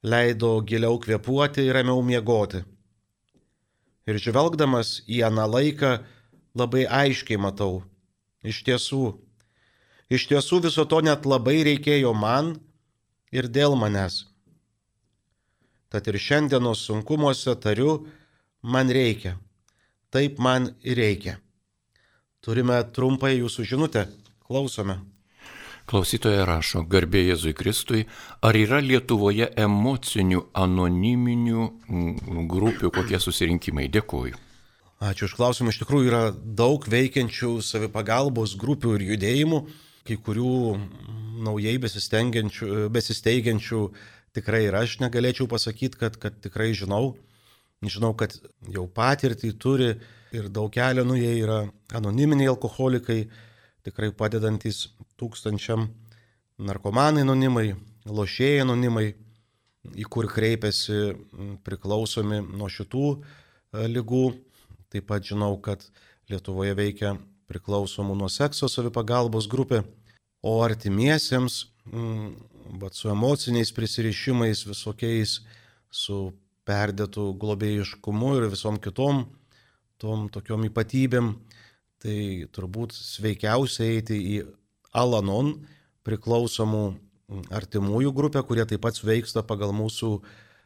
leido 0.02 0.57
giliau 0.67 0.99
kvepuoti 0.99 1.67
ir 1.67 1.79
ramiau 1.79 2.02
miegoti. 2.02 2.64
Ir 4.11 4.19
žvelgdamas 4.19 5.05
į 5.07 5.23
aną 5.29 5.47
laiką 5.47 5.93
labai 6.59 6.87
aiškiai 6.90 7.38
matau, 7.38 7.85
iš 8.43 8.64
tiesų, 8.67 9.12
iš 10.11 10.26
tiesų 10.31 10.62
viso 10.67 10.87
to 10.90 10.99
net 11.07 11.23
labai 11.23 11.61
reikėjo 11.71 12.11
man 12.19 12.57
ir 13.31 13.47
dėl 13.47 13.79
manęs. 13.79 14.25
Tad 15.90 16.06
ir 16.06 16.20
šiandienos 16.23 16.85
sunkumuose 16.87 17.56
tariu, 17.59 18.06
man 18.62 18.90
reikia. 18.94 19.35
Taip 20.11 20.38
man 20.38 20.70
ir 20.87 21.02
reikia. 21.02 21.38
Turime 22.40 22.78
trumpą 22.94 23.32
jūsų 23.35 23.66
žinutę. 23.66 24.06
Klausome. 24.47 25.00
Klausytoja 25.90 26.44
rašo, 26.47 26.85
garbė 26.87 27.25
Jėzui 27.25 27.50
Kristui, 27.59 28.04
ar 28.47 28.54
yra 28.54 28.78
Lietuvoje 28.78 29.49
emocinių 29.59 30.44
anoniminių 30.54 31.64
mm, 31.66 32.47
grupių 32.50 32.92
kokie 32.94 33.18
susirinkimai? 33.18 33.88
Dėkuoju. 33.90 34.38
Ačiū 35.02 35.26
už 35.26 35.35
klausimą. 35.35 35.75
Iš 35.75 35.80
tikrųjų 35.82 36.06
yra 36.12 36.23
daug 36.30 36.87
veikiančių 36.87 37.56
savipagalbos 37.66 38.54
grupių 38.61 38.94
ir 38.99 39.02
judėjimų, 39.14 39.61
kai 40.06 40.16
kurių 40.23 40.54
naujai 41.42 41.75
besisteigiančių 41.82 43.82
tikrai 44.37 44.64
ir 44.68 44.76
aš 44.78 44.99
negalėčiau 45.02 45.49
pasakyti, 45.50 45.99
kad, 46.00 46.16
kad 46.20 46.38
tikrai 46.44 46.72
žinau. 46.76 47.16
Žinau, 47.80 48.12
kad 48.12 48.34
jau 48.68 48.84
patirtį 48.92 49.54
turi 49.56 49.94
ir 50.37 50.50
daug 50.52 50.68
kelio, 50.72 51.06
nu 51.08 51.16
jie 51.16 51.32
yra 51.40 51.62
anoniminiai 51.96 52.50
alkoholikai, 52.52 53.22
tikrai 53.87 54.10
padedantis 54.12 54.90
tūkstančiam 55.20 55.88
narkomanai 56.60 57.25
anonimai, 57.25 57.72
lošėjai 58.04 58.66
anonimai, 58.66 59.06
į 59.96 60.04
kur 60.12 60.28
kreipiasi 60.28 61.14
priklausomi 61.64 62.42
nuo 62.44 62.68
šitų 62.68 63.06
e, 63.16 63.87
lygų. 63.88 64.26
Taip 64.92 65.06
pat 65.08 65.25
žinau, 65.25 65.54
kad 65.62 65.87
Lietuvoje 66.30 66.75
veikia 66.76 67.14
priklausomų 67.50 68.14
nuo 68.20 68.28
sekso 68.30 68.68
savipagalbos 68.70 69.49
grupė, 69.50 69.80
o 70.44 70.60
artimiesiems 70.62 71.64
bet 71.90 72.94
su 72.94 73.11
emociniais 73.11 73.73
prisirišimais 73.75 74.64
visokiais, 74.68 75.40
su 75.90 76.30
perdėtų 76.68 77.32
globėjiškumu 77.40 78.37
ir 78.38 78.50
visom 78.52 78.78
kitom 78.78 79.25
tom 80.00 80.28
tokiom 80.32 80.64
ypatybėm, 80.70 81.35
tai 82.00 82.47
turbūt 82.54 82.94
sveikiausia 82.97 83.90
eiti 83.99 84.16
į 84.16 84.37
Alanon 84.97 85.52
priklausomų 86.06 86.85
artimųjų 87.54 88.12
grupę, 88.16 88.42
kurie 88.47 88.64
taip 88.66 88.82
pat 88.87 88.99
veiksta 89.04 89.44
pagal 89.47 89.75
mūsų 89.76 90.16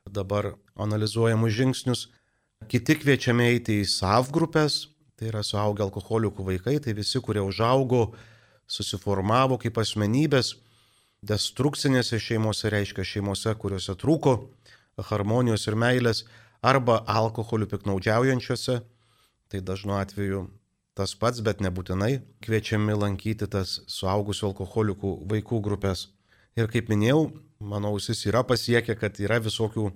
dabar 0.09 0.55
analizuojamus 0.81 1.57
žingsnius. 1.57 2.07
Kiti 2.71 2.97
kviečiami 3.01 3.51
eiti 3.57 3.81
į 3.83 3.89
SAV 3.91 4.31
grupės, 4.33 4.85
tai 5.19 5.29
yra 5.33 5.43
suaugę 5.45 5.85
alkoholikų 5.85 6.47
vaikai, 6.47 6.79
tai 6.81 6.95
visi, 6.97 7.21
kurie 7.21 7.43
užaugo, 7.45 8.15
susiformavo 8.71 9.59
kaip 9.61 9.77
asmenybės 9.83 10.55
destrukcinėse 11.29 12.19
šeimose, 12.21 12.71
reiškia 12.73 13.05
šeimose, 13.07 13.55
kuriuose 13.61 13.97
trūko 14.01 14.35
harmonijos 15.11 15.67
ir 15.69 15.79
meilės, 15.79 16.25
arba 16.65 17.01
alkoholiu 17.11 17.69
piknaudžiaujančiose, 17.71 18.81
tai 19.49 19.61
dažnu 19.61 19.97
atveju 19.99 20.47
tas 20.95 21.15
pats, 21.19 21.43
bet 21.45 21.61
nebūtinai 21.65 22.23
kviečiami 22.45 22.95
lankyti 22.97 23.49
tas 23.51 23.81
suaugusių 23.91 24.53
alkoholikų 24.53 25.15
vaikų 25.31 25.61
grupės. 25.65 26.09
Ir 26.55 26.71
kaip 26.71 26.89
minėjau, 26.93 27.33
manau, 27.59 27.97
jis 27.99 28.29
yra 28.31 28.45
pasiekę, 28.47 28.95
kad 28.99 29.19
yra 29.19 29.41
visokių 29.43 29.89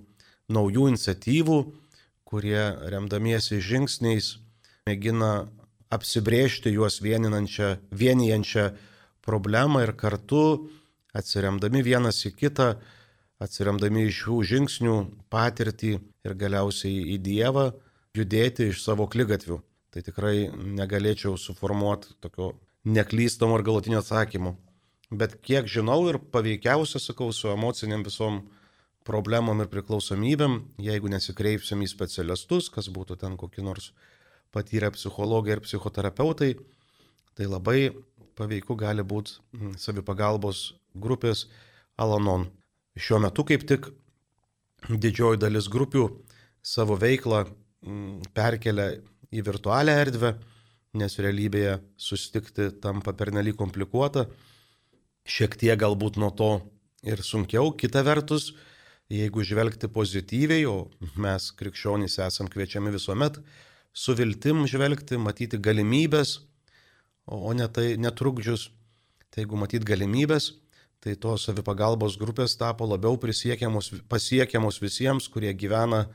naujų 0.51 0.89
iniciatyvų, 0.91 1.59
kurie 2.27 2.61
remdamiesi 2.91 3.61
žingsniais 3.63 4.35
mėgina 4.89 5.47
apsibriežti 5.89 6.75
juos 6.75 6.99
vienijančią 7.01 8.65
problemą 9.25 9.85
ir 9.87 9.95
kartu 9.97 10.43
atsiremdami 11.15 11.81
vienas 11.85 12.21
į 12.27 12.33
kitą, 12.37 12.73
atsiremdami 13.41 14.07
iš 14.07 14.23
šių 14.23 14.39
žingsnių 14.51 14.95
patirtį 15.31 15.93
ir 15.97 16.35
galiausiai 16.39 17.15
į 17.15 17.19
Dievą, 17.23 17.69
judėti 18.17 18.69
iš 18.69 18.83
savo 18.83 19.07
klygatvių. 19.11 19.59
Tai 19.89 20.01
tikrai 20.05 20.49
negalėčiau 20.53 21.37
suformuoti 21.39 22.13
tokio 22.21 22.53
neklystamo 22.85 23.57
ar 23.57 23.63
galutinio 23.65 24.03
atsakymo. 24.03 24.55
Bet 25.09 25.39
kiek 25.41 25.65
žinau 25.65 26.03
ir 26.11 26.19
paveikiausia, 26.33 27.01
sakau, 27.01 27.31
su 27.33 27.49
emociniam 27.49 28.03
visom 28.05 28.43
problemom 29.07 29.63
ir 29.63 29.69
priklausomybėm, 29.71 30.59
jeigu 30.85 31.09
nesikreipsim 31.09 31.81
į 31.81 31.89
specialistus, 31.89 32.69
kas 32.69 32.91
būtų 32.93 33.17
ten 33.23 33.37
kokie 33.41 33.63
nors 33.65 33.89
patyrę 34.53 34.91
psichologai 34.93 35.55
ir 35.55 35.63
psichoterapeutai, 35.65 36.51
tai 37.33 37.49
labai 37.49 37.89
paveiku 38.37 38.77
gali 38.77 39.01
būti 39.01 39.39
savipagalbos 39.81 40.75
grupės 41.01 41.47
Alanon. 41.99 42.47
Šiuo 42.99 43.19
metu 43.23 43.45
kaip 43.47 43.65
tik 43.69 43.89
didžioji 44.87 45.41
dalis 45.41 45.67
grupių 45.71 46.05
savo 46.63 46.97
veiklą 46.99 47.43
mm, 47.45 48.31
perkelia 48.35 48.91
į 49.29 49.43
virtualią 49.45 49.95
erdvę, 50.03 50.33
nes 50.99 51.19
realybėje 51.21 51.77
susitikti 52.01 52.69
tampa 52.81 53.13
pernelyg 53.13 53.57
komplikuota, 53.59 54.25
šiek 55.29 55.55
tiek 55.59 55.77
galbūt 55.79 56.17
nuo 56.17 56.31
to 56.33 56.51
ir 57.05 57.21
sunkiau. 57.23 57.71
Kita 57.77 58.01
vertus, 58.05 58.51
jeigu 59.11 59.45
žvelgti 59.45 59.89
pozityviai, 59.93 60.65
o 60.65 60.89
mes 61.21 61.51
krikščionys 61.59 62.19
esam 62.25 62.49
kviečiami 62.49 62.93
visuomet 62.95 63.39
su 63.93 64.15
viltim 64.17 64.65
žvelgti, 64.69 65.17
matyti 65.21 65.59
galimybės, 65.61 66.39
o 67.29 67.53
ne 67.53 67.67
tai 67.69 67.93
netrukdžius, 68.01 68.69
tai 69.29 69.43
jeigu 69.43 69.59
matyti 69.59 69.85
galimybės, 69.85 70.53
tai 71.03 71.15
tos 71.15 71.45
savipagalbos 71.47 72.17
grupės 72.19 72.57
tapo 72.59 72.87
labiau 72.89 73.15
pasiekiamos 73.19 74.81
visiems, 74.83 75.29
kurie 75.31 75.53
gyvena 75.55 76.07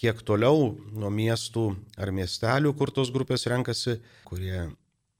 kiek 0.00 0.20
toliau 0.24 0.74
nuo 0.96 1.10
miestų 1.12 1.64
ar 2.00 2.12
miestelių, 2.12 2.74
kur 2.76 2.92
tos 2.92 3.12
grupės 3.12 3.46
renkasi, 3.50 3.98
kurie 4.28 4.70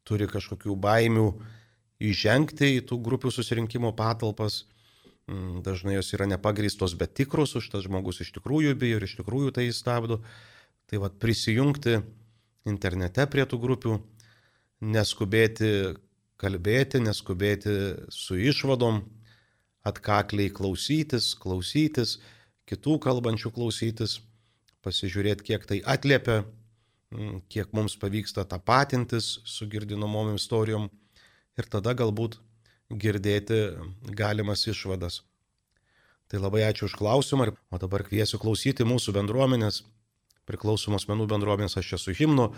turi 0.09 0.28
kažkokių 0.28 0.76
baimių 0.76 1.26
įžengti 2.00 2.76
į 2.78 2.85
tų 2.88 3.00
grupių 3.04 3.33
susirinkimo 3.35 3.92
patalpas. 3.97 4.64
Mm, 5.30 5.61
dažnai 5.64 5.99
jos 5.99 6.14
yra 6.16 6.26
nepagristos, 6.26 6.97
bet 6.99 7.12
tikros, 7.14 7.52
už 7.61 7.69
tas 7.73 7.85
žmogus 7.85 8.23
iš 8.25 8.33
tikrųjų 8.38 8.75
bijo 8.80 8.99
ir 8.99 9.07
iš 9.07 9.19
tikrųjų 9.21 9.52
tai 9.57 9.69
stabdo. 9.76 10.21
Tai 10.90 11.04
vad 11.04 11.21
prisijungti 11.23 12.00
internete 12.66 13.28
prie 13.30 13.45
tų 13.47 13.61
grupių, 13.62 13.99
neskubėti 14.80 15.71
kalbėti, 16.40 17.00
neskubėti 17.04 17.75
su 18.12 18.38
išvadom, 18.40 19.02
atkakliai 19.87 20.52
klausytis, 20.52 21.32
klausytis, 21.40 22.18
kitų 22.68 22.99
kalbančių 23.04 23.52
klausytis, 23.56 24.18
pasižiūrėti, 24.85 25.47
kiek 25.50 25.66
tai 25.68 25.80
atliepia, 25.85 26.42
mm, 27.12 27.42
kiek 27.52 27.73
mums 27.76 27.97
pavyksta 28.00 28.44
tapatintis 28.49 29.38
su 29.44 29.68
girdinomom 29.68 30.35
istorijom 30.37 30.88
ir 31.59 31.68
tada 31.68 31.94
galbūt 31.97 32.38
girdėti 32.90 33.61
galimas 34.16 34.66
išvadas. 34.68 35.23
Tai 36.30 36.38
labai 36.38 36.62
ačiū 36.68 36.87
už 36.87 36.94
klausimą, 36.99 37.50
o 37.75 37.78
dabar 37.78 38.04
kviesiu 38.06 38.38
klausyti 38.38 38.87
mūsų 38.87 39.16
bendruomenės, 39.16 39.82
priklausomos 40.47 41.09
menų 41.11 41.26
bendruomenės 41.30 41.76
aš 41.80 41.97
esu 41.99 42.14
himnu, 42.14 42.52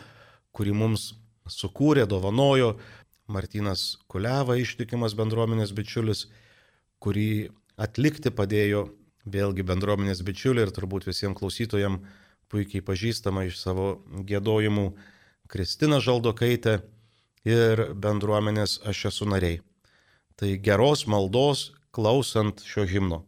kurį 0.53 0.75
mums 0.77 1.13
sukūrė, 1.49 2.05
dovanojo 2.07 2.77
Martinas 3.33 3.97
Kuleva, 4.13 4.59
ištikimas 4.61 5.17
bendruomenės 5.19 5.73
bičiulis, 5.77 6.27
kurį 7.03 7.51
atlikti 7.81 8.31
padėjo 8.31 8.87
vėlgi 9.25 9.65
bendruomenės 9.67 10.23
bičiuliai 10.27 10.69
ir 10.69 10.75
turbūt 10.75 11.07
visiems 11.09 11.39
klausytojams 11.39 12.21
puikiai 12.53 12.85
pažįstama 12.85 13.47
iš 13.49 13.59
savo 13.63 13.87
gėdojimų 14.29 14.91
Kristina 15.53 16.01
Žaldokaitė 16.05 16.79
ir 17.49 17.87
bendruomenės 17.97 18.81
aš 18.89 19.07
esu 19.13 19.29
nariai. 19.29 19.61
Tai 20.37 20.51
geros 20.65 21.07
maldos 21.09 21.71
klausant 21.93 22.63
šio 22.67 22.85
himno. 22.89 23.23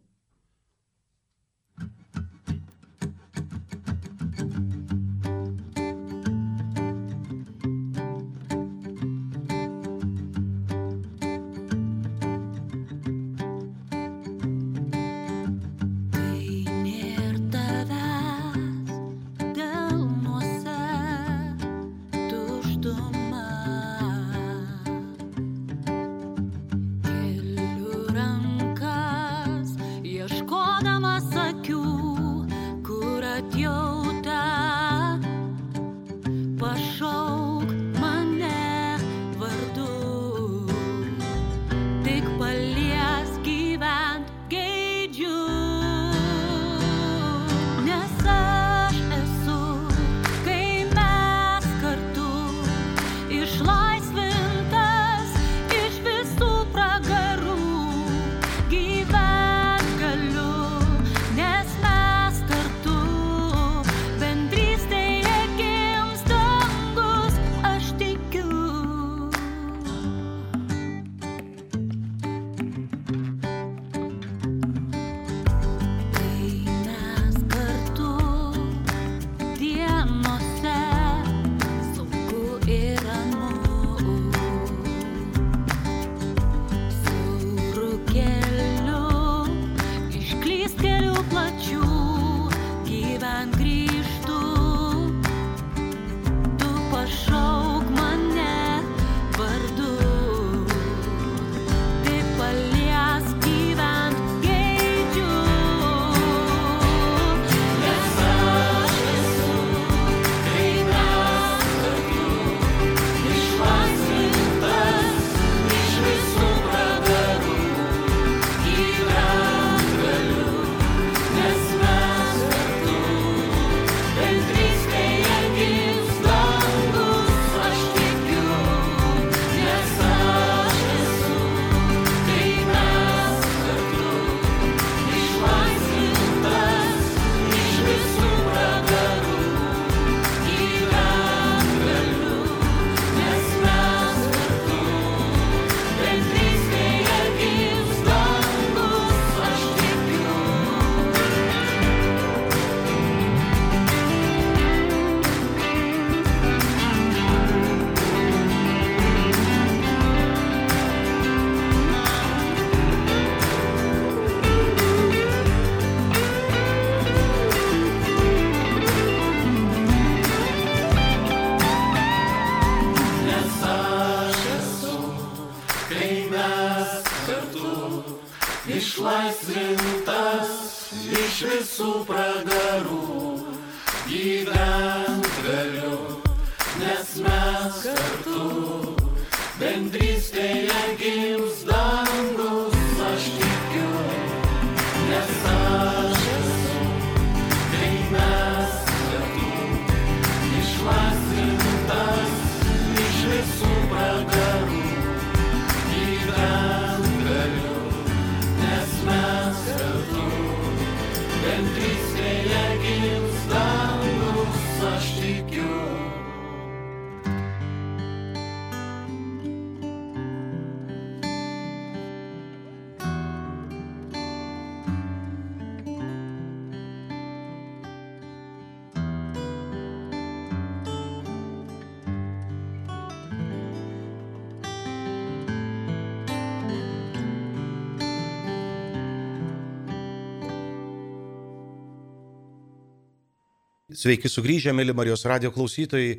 Sveiki 243.95 244.27
sugrįžę, 244.27 244.73
mėly 244.75 244.91
Marijos 244.91 245.23
radio 245.31 245.53
klausytojai, 245.55 246.17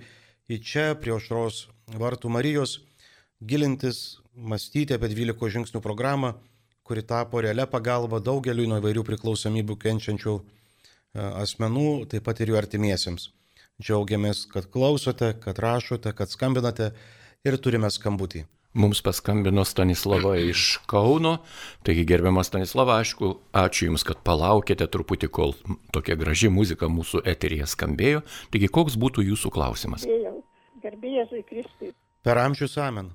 į 0.47 0.57
čia 0.63 0.83
prie 0.95 1.11
aušros 1.11 1.65
vartų 1.99 2.29
Marijos 2.31 2.77
gilintis 3.43 4.21
mąstyti 4.31 4.95
apie 4.95 5.09
12 5.11 5.49
žingsnių 5.57 5.81
programą, 5.83 6.29
kuri 6.88 7.03
tapo 7.03 7.41
realia 7.43 7.65
pagalba 7.67 8.21
daugeliu 8.23 8.69
nuo 8.71 8.79
įvairių 8.79 9.03
priklausomybių 9.09 9.75
kenčiančių 9.81 10.35
e, 10.39 10.45
asmenų, 11.43 12.05
taip 12.13 12.23
pat 12.29 12.39
ir 12.39 12.53
jų 12.53 12.61
artimiesiems. 12.61 13.27
Džiaugiamės, 13.83 14.45
kad 14.55 14.69
klausote, 14.71 15.33
kad 15.43 15.59
rašote, 15.59 16.15
kad 16.15 16.31
skambinate 16.31 16.93
ir 17.43 17.59
turime 17.59 17.91
skambutį. 17.91 18.45
Mums 18.75 18.99
paskambino 19.01 19.63
Stanislava 19.63 20.33
iš 20.35 20.81
Kauno, 20.91 21.38
taigi 21.88 22.01
gerbiamas 22.03 22.49
Stanislava, 22.51 22.97
aišku, 22.99 23.29
ačiū 23.55 23.88
Jums, 23.88 24.03
kad 24.03 24.19
palaukėte 24.27 24.89
truputį, 24.91 25.29
kol 25.31 25.55
tokia 25.95 26.17
graži 26.19 26.51
muzika 26.51 26.89
mūsų 26.91 27.21
eterija 27.23 27.69
skambėjo. 27.71 28.25
Taigi 28.51 28.67
koks 28.77 28.99
būtų 28.99 29.23
Jūsų 29.29 29.53
klausimas? 29.55 30.03
Gerbėjai 30.83 31.41
Kristui. 31.47 31.93
Per 32.27 32.43
amžius 32.43 32.75
amen. 32.75 33.13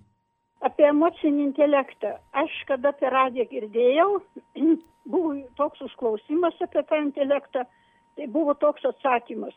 Apie 0.64 0.88
emocinį 0.88 1.50
intelektą. 1.50 2.16
Aš 2.32 2.56
kada 2.64 2.96
per 2.96 3.12
radiją 3.12 3.44
girdėjau, 3.52 4.10
buvo 5.12 5.36
toks 5.60 5.84
užklausimas 5.90 6.56
apie 6.64 6.88
tą 6.88 7.04
intelektą, 7.04 7.68
tai 8.16 8.32
buvo 8.32 8.56
toks 8.56 8.88
atsakymas. 8.94 9.52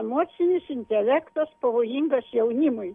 Emocinis 0.00 0.64
intelektas 0.72 1.52
pavojingas 1.60 2.24
jaunimui 2.32 2.94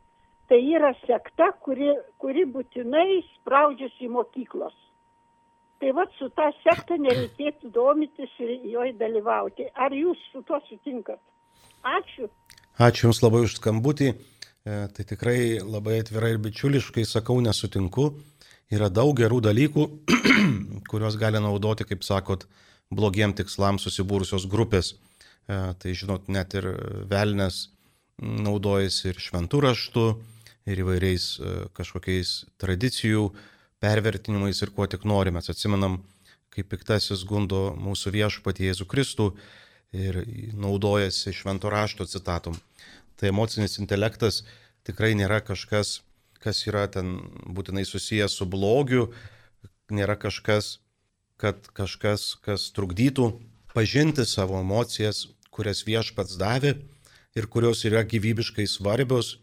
tai 0.51 0.59
yra 0.75 0.91
sekta, 1.05 1.53
kuri, 1.63 1.93
kuri 2.19 2.43
būtinai 2.51 3.21
spraudžiasi 3.37 4.09
į 4.09 4.09
mokyklos. 4.11 4.73
Tai 5.79 5.93
vad 5.95 6.11
su 6.17 6.27
tą 6.35 6.49
sektą 6.59 6.97
nereikėtų 6.99 7.71
domitis 7.73 8.33
ir 8.43 8.51
joje 8.69 8.91
dalyvauti. 8.99 9.69
Ar 9.73 9.95
jūs 9.95 10.19
su 10.33 10.43
tuo 10.45 10.59
sutinkat? 10.67 11.21
Ačiū. 11.87 12.27
Ačiū 12.83 13.07
Jums 13.07 13.21
labai 13.23 13.45
už 13.47 13.55
skambutį. 13.61 14.11
E, 14.11 14.75
tai 14.93 15.05
tikrai 15.07 15.39
labai 15.63 16.01
atvirai 16.03 16.33
ir 16.35 16.41
bičiuliškai 16.43 17.07
sakau, 17.07 17.39
nesutinku. 17.41 18.11
Yra 18.75 18.91
daug 18.91 19.15
gerų 19.17 19.39
dalykų, 19.47 19.87
kuriuos 20.91 21.17
gali 21.19 21.39
naudoti, 21.41 21.87
kaip 21.87 22.03
sakot, 22.05 22.43
blogiem 22.91 23.33
tikslams 23.39 23.87
susibūrusios 23.87 24.45
grupės. 24.51 24.91
E, 25.47 25.63
tai 25.79 25.95
žinot, 25.97 26.27
net 26.27 26.53
ir 26.59 26.67
velnės 27.09 27.69
naudojasi 28.21 29.09
ir 29.15 29.23
šventų 29.23 29.63
raštų, 29.65 30.05
ir 30.69 30.82
įvairiais 30.84 31.26
e, 31.39 31.54
kažkokiais 31.78 32.34
tradicijų 32.62 33.30
pervertinimais 33.82 34.62
ir 34.62 34.74
kuo 34.76 34.88
tik 34.89 35.06
norime. 35.10 35.39
Mes 35.39 35.50
atsimenam, 35.50 36.00
kaip 36.54 36.69
piktasis 36.71 37.24
gundo 37.28 37.71
mūsų 37.80 38.13
viešpatį 38.17 38.69
Jėzų 38.69 38.88
Kristų 38.91 39.32
ir 39.95 40.21
naudojasi 40.54 41.34
švento 41.36 41.71
rašto 41.71 42.06
citatom. 42.08 42.58
Tai 43.17 43.32
emocinis 43.32 43.80
intelektas 43.82 44.43
tikrai 44.88 45.13
nėra 45.17 45.41
kažkas, 45.45 46.02
kas 46.41 46.63
yra 46.67 46.88
ten 46.91 47.19
būtinai 47.45 47.84
susijęs 47.86 48.38
su 48.38 48.47
blogiu, 48.50 49.12
nėra 49.91 50.15
kažkas, 50.17 50.80
kad 51.41 51.67
kažkas, 51.78 52.36
kas 52.45 52.69
trukdytų 52.76 53.32
pažinti 53.76 54.26
savo 54.26 54.60
emocijas, 54.62 55.28
kurias 55.52 55.84
viešpats 55.88 56.38
davė 56.39 56.76
ir 57.36 57.47
kurios 57.52 57.84
yra 57.88 58.04
gyvybiškai 58.08 58.67
svarbios 58.69 59.38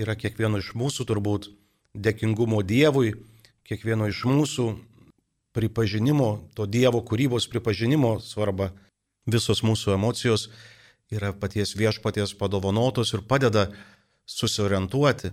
yra 0.00 0.16
kiekvieno 0.16 0.60
iš 0.60 0.72
mūsų 0.78 1.06
turbūt 1.08 1.50
dėkingumo 1.94 2.62
Dievui, 2.66 3.14
kiekvieno 3.68 4.08
iš 4.10 4.24
mūsų 4.28 4.66
pripažinimo, 5.56 6.30
to 6.54 6.66
Dievo 6.66 7.02
kūrybos 7.04 7.48
pripažinimo 7.50 8.18
svarba. 8.24 8.70
Visos 9.30 9.62
mūsų 9.66 9.94
emocijos 9.94 10.48
yra 11.12 11.32
paties 11.36 11.74
viešpaties 11.76 12.32
padovanotos 12.38 13.12
ir 13.14 13.22
padeda 13.26 13.68
susiorientuoti. 14.26 15.32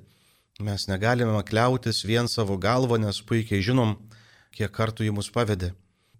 Mes 0.59 0.87
negalime 0.89 1.37
kliautis 1.45 2.03
vien 2.05 2.27
savo 2.27 2.57
galvą, 2.57 2.97
nes 2.97 3.21
puikiai 3.21 3.61
žinom, 3.61 3.95
kiek 4.51 4.73
kartų 4.73 5.05
jį 5.05 5.13
mus 5.13 5.29
pavedė. 5.29 5.71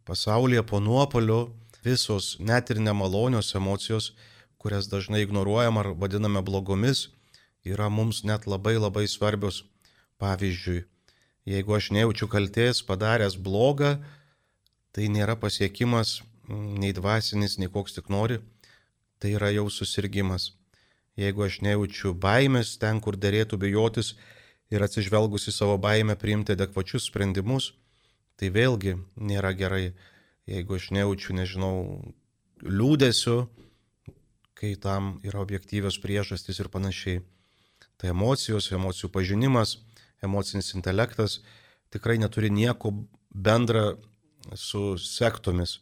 Pasaulyje 0.06 0.62
po 0.64 0.80
nuopolio 0.80 1.40
visos 1.84 2.38
net 2.40 2.70
ir 2.70 2.80
nemalonios 2.80 3.56
emocijos, 3.58 4.14
kurias 4.62 4.88
dažnai 4.92 5.24
ignoruojam 5.26 5.78
ar 5.82 5.92
vadiname 5.98 6.42
blogomis, 6.46 7.08
yra 7.74 7.90
mums 7.90 8.24
net 8.24 8.48
labai 8.48 8.78
labai 8.80 9.08
svarbios. 9.08 9.64
Pavyzdžiui, 10.18 10.80
jeigu 11.46 11.76
aš 11.78 11.92
nejaučiu 11.94 12.26
kalties 12.26 12.82
padaręs 12.82 13.36
blogą, 13.38 14.00
tai 14.90 15.12
nėra 15.14 15.36
pasiekimas 15.38 16.24
nei 16.50 16.90
dvasinis, 16.98 17.60
nei 17.62 17.70
koks 17.70 17.94
tik 18.00 18.10
nori, 18.10 18.40
tai 19.22 19.36
yra 19.38 19.52
jau 19.54 19.68
susirgymas. 19.70 20.56
Jeigu 21.18 21.46
aš 21.46 21.60
nejaučiu 21.66 22.16
baimės 22.18 22.76
ten, 22.82 23.02
kur 23.02 23.18
dėrėtų 23.18 23.62
bijotis 23.62 24.16
ir 24.74 24.82
atsižvelgus 24.86 25.48
į 25.50 25.54
savo 25.54 25.78
baimę 25.82 26.18
priimti 26.18 26.54
adekvačius 26.58 27.08
sprendimus, 27.12 27.72
tai 28.38 28.50
vėlgi 28.54 28.98
nėra 29.18 29.54
gerai. 29.58 29.94
Jeigu 30.48 30.78
aš 30.78 30.92
nejaučiu, 30.96 31.34
nežinau, 31.36 31.74
liūdėsiu, 32.64 33.48
kai 34.58 34.76
tam 34.82 35.18
yra 35.28 35.42
objektyvios 35.44 35.98
priežastys 36.02 36.62
ir 36.64 36.70
panašiai. 36.74 37.22
Tai 37.98 38.12
emocijos, 38.14 38.70
emocijų 38.72 39.10
pažinimas, 39.14 39.78
emocinis 40.24 40.74
intelektas 40.78 41.40
tikrai 41.94 42.18
neturi 42.22 42.52
nieko 42.54 42.94
bendra 43.34 43.96
su 44.56 44.98
sektomis. 45.02 45.80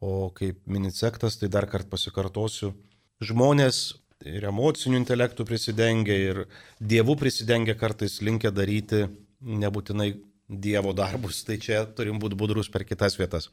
O 0.00 0.30
kaip 0.32 0.60
minit 0.66 0.96
sektas, 0.96 1.36
tai 1.36 1.50
dar 1.52 1.66
kartą 1.68 1.90
pasikartosiu, 1.92 2.72
žmonės 3.20 4.00
ir 4.24 4.46
emocinių 4.48 5.00
intelektų 5.00 5.44
prisidengia 5.48 6.16
ir 6.16 6.42
dievų 6.80 7.18
prisidengia 7.20 7.76
kartais 7.76 8.20
linkę 8.24 8.52
daryti 8.52 9.06
nebūtinai 9.40 10.14
dievo 10.48 10.92
darbus. 10.96 11.44
Tai 11.44 11.58
čia 11.60 11.84
turim 11.84 12.20
būti 12.20 12.36
budrus 12.36 12.68
per 12.72 12.84
kitas 12.88 13.16
vietas. 13.20 13.50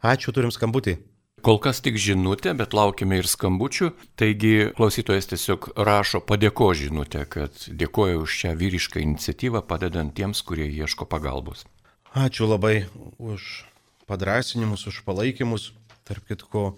Ačiū, 0.00 0.32
turim 0.32 0.52
skambutį. 0.52 0.96
Kol 1.40 1.58
kas 1.62 1.80
tik 1.80 1.96
žinutė, 2.00 2.52
bet 2.56 2.74
laukime 2.76 3.20
ir 3.20 3.28
skambučių. 3.28 3.90
Taigi 4.20 4.70
klausytojas 4.76 5.30
tiesiog 5.30 5.70
rašo 5.88 6.20
padėko 6.24 6.70
žinutę, 6.76 7.24
kad 7.32 7.64
dėkoja 7.68 8.18
už 8.20 8.36
šią 8.42 8.54
vyrišką 8.60 9.00
iniciatyvą 9.00 9.62
padedant 9.68 10.12
tiems, 10.16 10.42
kurie 10.44 10.68
ieško 10.68 11.08
pagalbos. 11.08 11.64
Ačiū 12.12 12.48
labai 12.50 12.90
už 13.16 13.64
padrasinimus, 14.10 14.84
už 14.90 15.00
palaikymus. 15.06 15.70
Tarp 16.04 16.26
kitko, 16.28 16.74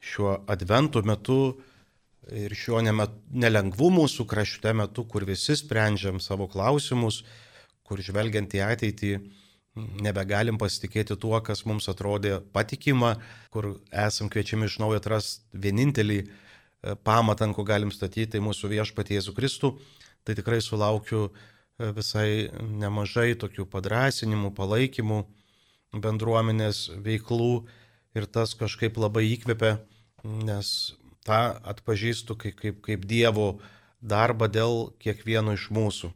šiuo 0.00 0.38
adventų 0.48 1.02
metu 1.08 1.40
ir 2.28 2.54
šiuo 2.54 2.80
nelengvu 2.84 3.90
mūsų 3.92 4.26
krašte 4.28 4.72
metu, 4.76 5.04
kur 5.04 5.26
visi 5.28 5.56
sprendžiam 5.58 6.20
savo 6.22 6.46
klausimus, 6.48 7.24
kur 7.84 8.00
žvelgiant 8.04 8.54
į 8.54 8.62
ateitį, 8.68 9.12
nebegalim 10.02 10.58
pasitikėti 10.60 11.16
tuo, 11.20 11.36
kas 11.44 11.64
mums 11.68 11.88
atrodė 11.90 12.38
patikima, 12.54 13.16
kur 13.54 13.76
esam 13.92 14.30
kviečiami 14.32 14.68
iš 14.68 14.78
naujo 14.82 15.00
atrasti 15.00 15.62
vienintelį 15.66 16.18
e, 16.22 16.28
pamatą, 17.06 17.48
ant 17.48 17.56
ko 17.56 17.64
galim 17.68 17.92
statyti, 17.94 18.32
tai 18.34 18.42
mūsų 18.44 18.72
viešpatie 18.74 19.18
Jėzų 19.18 19.34
Kristų, 19.36 19.72
tai 20.26 20.36
tikrai 20.38 20.60
sulaukiu 20.64 21.28
e, 21.28 21.90
visai 21.96 22.28
nemažai 22.58 23.32
tokių 23.40 23.68
padrasinimų, 23.72 24.52
palaikymų, 24.58 25.22
bendruomenės 25.96 26.88
veiklų 27.04 27.52
ir 28.18 28.28
tas 28.28 28.54
kažkaip 28.58 28.98
labai 29.00 29.24
įkvepia, 29.32 29.78
nes 30.24 30.94
tą 31.26 31.42
atpažįstu 31.72 32.36
kaip, 32.40 32.56
kaip, 32.60 32.80
kaip 32.84 33.04
Dievo 33.08 33.58
darbą 34.00 34.48
dėl 34.50 34.88
kiekvieno 35.02 35.54
iš 35.58 35.68
mūsų. 35.74 36.12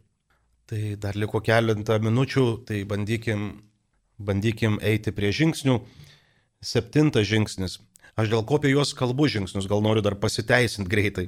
Tai 0.73 0.95
dar 0.97 1.13
liko 1.21 1.43
keletą 1.45 1.99
minučių, 2.01 2.43
tai 2.65 2.79
bandykim, 2.89 3.43
bandykim 4.17 4.79
eiti 4.81 5.13
prie 5.13 5.29
žingsnių. 5.29 5.75
Septintas 6.65 7.27
žingsnis. 7.29 7.75
Aš 8.17 8.31
dėl 8.33 8.45
ko 8.49 8.57
apie 8.57 8.71
juos 8.71 8.95
kalbu 8.97 9.27
žingsnius, 9.29 9.67
gal 9.69 9.83
noriu 9.85 10.01
dar 10.01 10.17
pasiteisinti 10.17 10.89
greitai. 10.89 11.27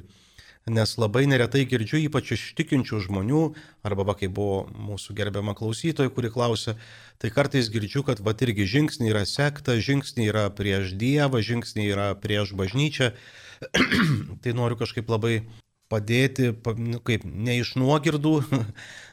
Nes 0.65 0.95
labai 0.97 1.27
neretai 1.29 1.61
girdžiu 1.69 1.99
ypač 2.07 2.31
iš 2.33 2.45
tikinčių 2.57 3.03
žmonių, 3.05 3.41
arba 3.85 4.07
va, 4.09 4.15
kai 4.17 4.31
buvo 4.33 4.63
mūsų 4.87 5.13
gerbiama 5.13 5.53
klausytoja, 5.53 6.09
kuri 6.09 6.31
klausė, 6.33 6.73
tai 7.21 7.29
kartais 7.29 7.69
girdžiu, 7.69 8.01
kad 8.07 8.23
va 8.25 8.33
irgi 8.33 8.65
žingsniai 8.71 9.13
yra 9.13 9.21
sekta, 9.29 9.77
žingsniai 9.77 10.31
yra 10.31 10.47
prieš 10.49 10.95
Dievą, 10.97 11.43
žingsniai 11.45 11.93
yra 11.93 12.07
prieš 12.17 12.57
bažnyčią. 12.57 13.11
tai 14.41 14.57
noriu 14.57 14.81
kažkaip 14.81 15.05
labai 15.05 15.43
padėti, 15.91 16.49
nu, 16.81 16.99
kaip 17.05 17.25
ne 17.25 17.59
iš 17.61 17.75
nuogirdų, 17.77 18.33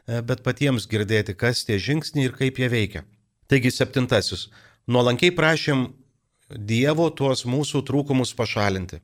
bet 0.07 0.43
patiems 0.43 0.89
girdėti, 0.91 1.35
kas 1.35 1.65
tie 1.65 1.79
žingsniai 1.79 2.29
ir 2.29 2.37
kaip 2.37 2.59
jie 2.59 2.69
veikia. 2.69 3.05
Taigi 3.49 3.71
septintasis. 3.71 4.49
Nuolankiai 4.87 5.35
prašym 5.35 5.93
Dievo 6.53 7.09
tuos 7.17 7.47
mūsų 7.49 7.81
trūkumus 7.89 8.35
pašalinti. 8.37 8.99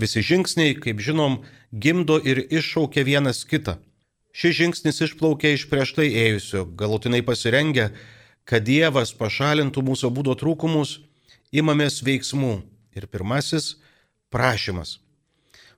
Visi 0.00 0.22
žingsniai, 0.24 0.76
kaip 0.80 1.00
žinom, 1.00 1.42
gimdo 1.72 2.16
ir 2.20 2.40
iššaukia 2.46 3.04
vienas 3.04 3.42
kitą. 3.48 3.76
Šis 4.36 4.56
žingsnis 4.56 5.00
išplaukia 5.04 5.54
iš 5.56 5.66
prieš 5.68 5.94
tai 5.96 6.06
ėjusio, 6.12 6.66
galutinai 6.76 7.22
pasirengę, 7.24 7.90
kad 8.44 8.64
Dievas 8.64 9.12
pašalintų 9.16 9.84
mūsų 9.88 10.12
būdo 10.12 10.36
trūkumus, 10.36 10.98
imamės 11.52 12.02
veiksmų. 12.04 12.60
Ir 12.96 13.08
pirmasis- 13.08 13.76
prašymas. 14.32 14.98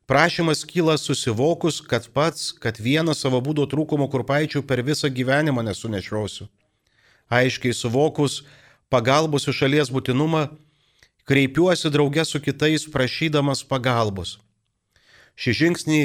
Prašymas 0.08 0.64
kyla 0.64 0.96
susivokus, 0.98 1.80
kad 1.80 2.08
pats, 2.08 2.52
kad 2.52 2.78
vieną 2.80 3.12
savo 3.12 3.42
būdo 3.44 3.66
trūkumo 3.68 4.06
kurpaičių 4.08 4.62
per 4.64 4.80
visą 4.80 5.10
gyvenimą 5.12 5.60
nesunešiosiu. 5.66 6.48
aiškiai 7.28 7.74
suvokus 7.76 8.42
pagalbos 8.88 9.44
iš 9.48 9.56
šalies 9.60 9.90
būtinumą, 9.92 10.48
kreipiuosi 11.28 11.90
draugė 11.92 12.24
su 12.24 12.40
kitais 12.40 12.86
prašydamas 12.88 13.60
pagalbos. 13.68 14.38
Šį 15.36 15.52
žingsnį 15.60 16.00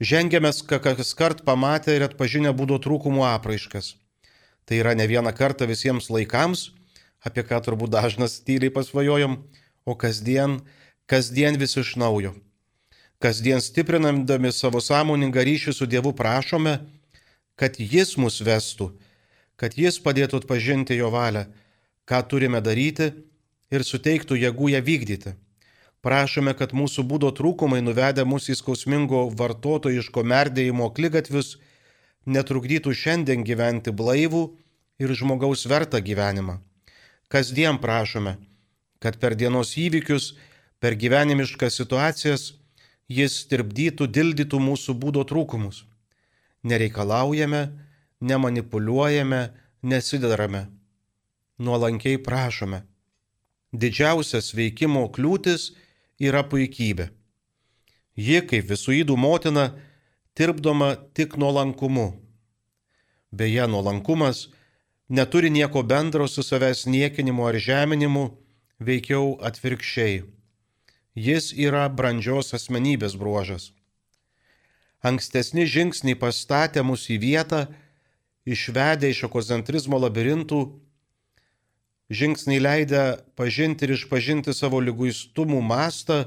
žengėme 0.00 0.52
kas 0.68 1.12
kart 1.12 1.44
pamatę 1.44 1.96
ir 1.96 2.06
atpažinę 2.08 2.52
būdo 2.56 2.80
trūkumų 2.80 3.28
apraiškas. 3.28 3.96
Tai 4.64 4.80
yra 4.80 4.96
ne 4.96 5.04
vieną 5.04 5.36
kartą 5.36 5.68
visiems 5.68 6.08
laikams, 6.08 6.72
apie 7.20 7.44
ką 7.44 7.60
turbūt 7.60 7.92
dažnas 7.92 8.40
tyliai 8.40 8.72
pasvajojom, 8.72 9.36
o 9.84 9.92
kasdien, 9.94 10.62
kasdien 11.04 11.60
vis 11.60 11.76
iš 11.76 11.96
naujo. 12.00 12.32
Kasdien 13.24 13.62
stiprinamdami 13.64 14.50
savo 14.52 14.82
sąmoningą 14.84 15.40
ryšį 15.48 15.72
su 15.72 15.86
Dievu 15.88 16.12
prašome, 16.12 16.74
kad 17.56 17.78
Jis 17.80 18.18
mus 18.20 18.42
vestų, 18.44 18.90
kad 19.56 19.78
Jis 19.80 19.96
padėtų 20.04 20.42
atpažinti 20.42 20.98
jo 20.98 21.08
valią, 21.14 21.46
ką 22.04 22.20
turime 22.28 22.60
daryti 22.60 23.08
ir 23.72 23.86
suteiktų 23.88 24.36
jėgų 24.42 24.74
ją 24.74 24.82
vykdyti. 24.90 25.32
Prašome, 26.04 26.52
kad 26.58 26.76
mūsų 26.76 27.06
būdo 27.08 27.32
trūkumai 27.32 27.80
nuvedę 27.80 28.26
mus 28.28 28.50
į 28.52 28.58
skausmingo 28.60 29.24
vartotojiško 29.40 30.26
merdėjimo 30.34 30.90
klygatvius 30.92 31.56
netrukdytų 32.28 32.92
šiandien 32.92 33.48
gyventi 33.48 33.96
blaivų 34.02 34.44
ir 35.00 35.16
žmogaus 35.16 35.64
vertą 35.64 36.04
gyvenimą 36.04 36.60
kasdien 37.34 37.80
prašome, 37.82 38.36
kad 39.02 39.18
per 39.18 39.34
dienos 39.34 39.74
įvykius, 39.74 40.34
per 40.78 40.94
gyvenimiškas 40.94 41.80
situacijas 41.80 42.52
jis 43.08 43.44
tirpdytų, 43.50 44.08
dildytų 44.08 44.60
mūsų 44.60 44.94
būdo 45.00 45.24
trūkumus. 45.28 45.84
Nereikalaujame, 46.64 47.62
nemanipuliuojame, 48.20 49.42
nesidarame. 49.82 50.66
Nuolankiai 51.58 52.18
prašome. 52.18 52.82
Didžiausias 53.72 54.54
veikimo 54.54 55.08
kliūtis 55.12 55.72
yra 56.18 56.42
puikybė. 56.46 57.10
Ji, 58.14 58.40
kaip 58.46 58.68
visų 58.70 59.00
įdų 59.02 59.16
motina, 59.18 59.74
tirpdoma 60.34 60.94
tik 61.14 61.36
nuolankumu. 61.36 62.14
Beje, 63.34 63.66
nuolankumas 63.66 64.48
neturi 65.08 65.50
nieko 65.50 65.82
bendro 65.82 66.28
su 66.28 66.42
savęs 66.42 66.86
niekinimu 66.86 67.46
ar 67.46 67.58
žeminimu, 67.58 68.24
veikiau 68.78 69.34
atvirkščiai. 69.42 70.22
Jis 71.14 71.52
yra 71.54 71.86
brandžios 71.88 72.50
asmenybės 72.56 73.14
bruožas. 73.14 73.70
Ankstesni 74.98 75.62
žingsniai 75.62 76.18
pastatė 76.18 76.82
mus 76.82 77.06
į 77.06 77.20
vietą, 77.22 77.68
išvedę 78.42 79.12
iš 79.12 79.28
ekozentrizmo 79.28 80.00
labirintų, 80.02 80.58
žingsniai 82.10 82.58
leidę 82.58 83.04
pažinti 83.38 83.86
ir 83.86 83.94
išpažinti 83.94 84.50
savo 84.56 84.82
lyguistumų 84.82 85.62
mastą, 85.62 86.24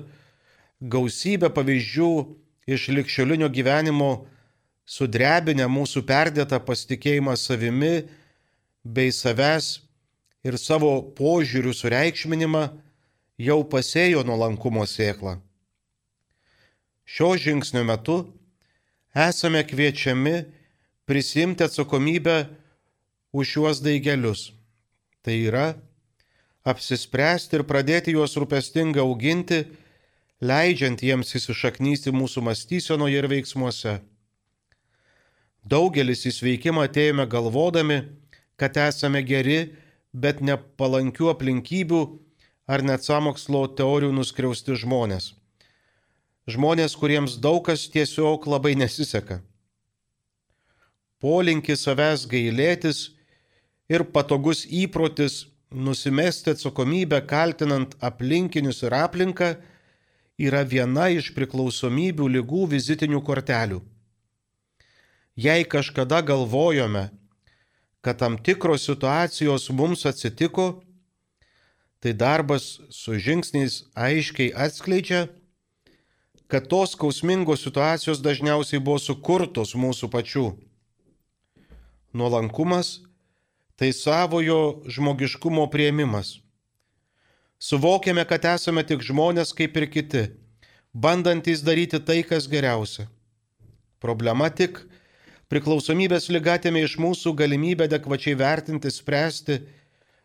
gausybę 0.80 1.52
pavyzdžių 1.52 2.12
iš 2.72 2.88
likščiolinio 2.96 3.52
gyvenimo 3.52 4.12
sudrebinę 4.88 5.68
mūsų 5.68 6.06
perdėtą 6.08 6.64
pasitikėjimą 6.64 7.36
savimi 7.36 8.06
bei 8.88 9.12
savęs 9.12 9.82
ir 10.48 10.56
savo 10.56 11.02
požiūrių 11.18 11.76
sureikšminimą 11.76 12.68
jau 13.38 13.62
pasėjo 13.70 14.24
nuolankumo 14.26 14.86
sėklą. 14.90 15.38
Šio 17.08 17.36
žingsnio 17.40 17.86
metu 17.88 18.18
esame 19.16 19.62
kviečiami 19.64 20.42
prisimti 21.08 21.64
atsakomybę 21.64 22.38
už 23.32 23.54
šiuos 23.54 23.82
daigelius. 23.86 24.52
Tai 25.22 25.36
yra 25.38 25.68
apsispręsti 26.68 27.60
ir 27.60 27.64
pradėti 27.68 28.16
juos 28.18 28.36
rūpestingai 28.36 29.04
auginti, 29.06 29.64
leidžiant 30.44 31.02
jiems 31.02 31.32
įsišaknysti 31.38 32.12
mūsų 32.12 32.44
mąstysenoje 32.50 33.22
ir 33.22 33.30
veiksmuose. 33.32 34.00
Daugelis 35.68 36.26
į 36.28 36.34
sveikimą 36.36 36.88
atėjome 36.88 37.26
galvodami, 37.30 38.02
kad 38.60 38.78
esame 38.80 39.22
geri, 39.24 39.76
bet 40.14 40.42
nepalankių 40.42 41.32
aplinkybių 41.34 42.02
ar 42.68 42.84
net 42.84 43.06
samokslo 43.08 43.64
teorijų 43.80 44.14
nuskriausti 44.14 44.76
žmonės. 44.84 45.32
Žmonės, 46.48 46.96
kuriems 47.00 47.38
daug 47.44 47.64
kas 47.68 47.88
tiesiog 47.92 48.48
labai 48.48 48.76
nesiseka. 48.80 49.42
Polinkis 51.24 51.84
savęs 51.88 52.28
gailėtis 52.30 53.00
ir 53.90 54.04
patogus 54.14 54.66
įprotis 54.70 55.48
nusimesti 55.72 56.54
atsakomybę 56.54 57.24
kaltinant 57.28 57.96
aplinkinius 58.00 58.84
ir 58.84 58.96
aplinką 58.96 59.56
yra 60.38 60.64
viena 60.64 61.08
iš 61.10 61.32
priklausomybių 61.36 62.28
lygų 62.38 62.68
vizitinių 62.76 63.24
kortelių. 63.26 63.82
Jei 65.38 65.66
kažkada 65.70 66.22
galvojome, 66.26 67.10
kad 68.02 68.20
tam 68.22 68.38
tikros 68.38 68.86
situacijos 68.88 69.70
mums 69.70 70.06
atsitiko, 70.06 70.82
tai 72.08 72.14
darbas 72.14 72.80
su 72.90 73.20
žingsniais 73.20 73.84
aiškiai 73.92 74.54
atskleidžia, 74.56 75.28
kad 76.48 76.70
tos 76.72 76.94
skausmingos 76.96 77.66
situacijos 77.66 78.22
dažniausiai 78.24 78.80
buvo 78.80 78.96
sukurtos 78.96 79.76
mūsų 79.76 80.08
pačių. 80.08 80.46
Nuolankumas 82.16 83.02
tai 83.76 83.92
savojo 83.92 84.88
žmogiškumo 84.88 85.68
prieimimas. 85.68 86.40
Suvokiame, 87.60 88.24
kad 88.24 88.48
esame 88.56 88.86
tik 88.88 89.04
žmonės 89.04 89.52
kaip 89.52 89.76
ir 89.76 89.88
kiti, 89.92 90.24
bandantys 90.96 91.60
daryti 91.60 92.00
tai, 92.00 92.22
kas 92.24 92.48
geriausia. 92.48 93.10
Problema 94.00 94.48
tik, 94.48 94.80
Priklausomybės 95.48 96.26
lygatėme 96.28 96.82
iš 96.84 96.98
mūsų 97.00 97.32
galimybę 97.40 97.86
adekvačiai 97.88 98.36
vertinti, 98.36 98.92
spręsti, 98.92 99.62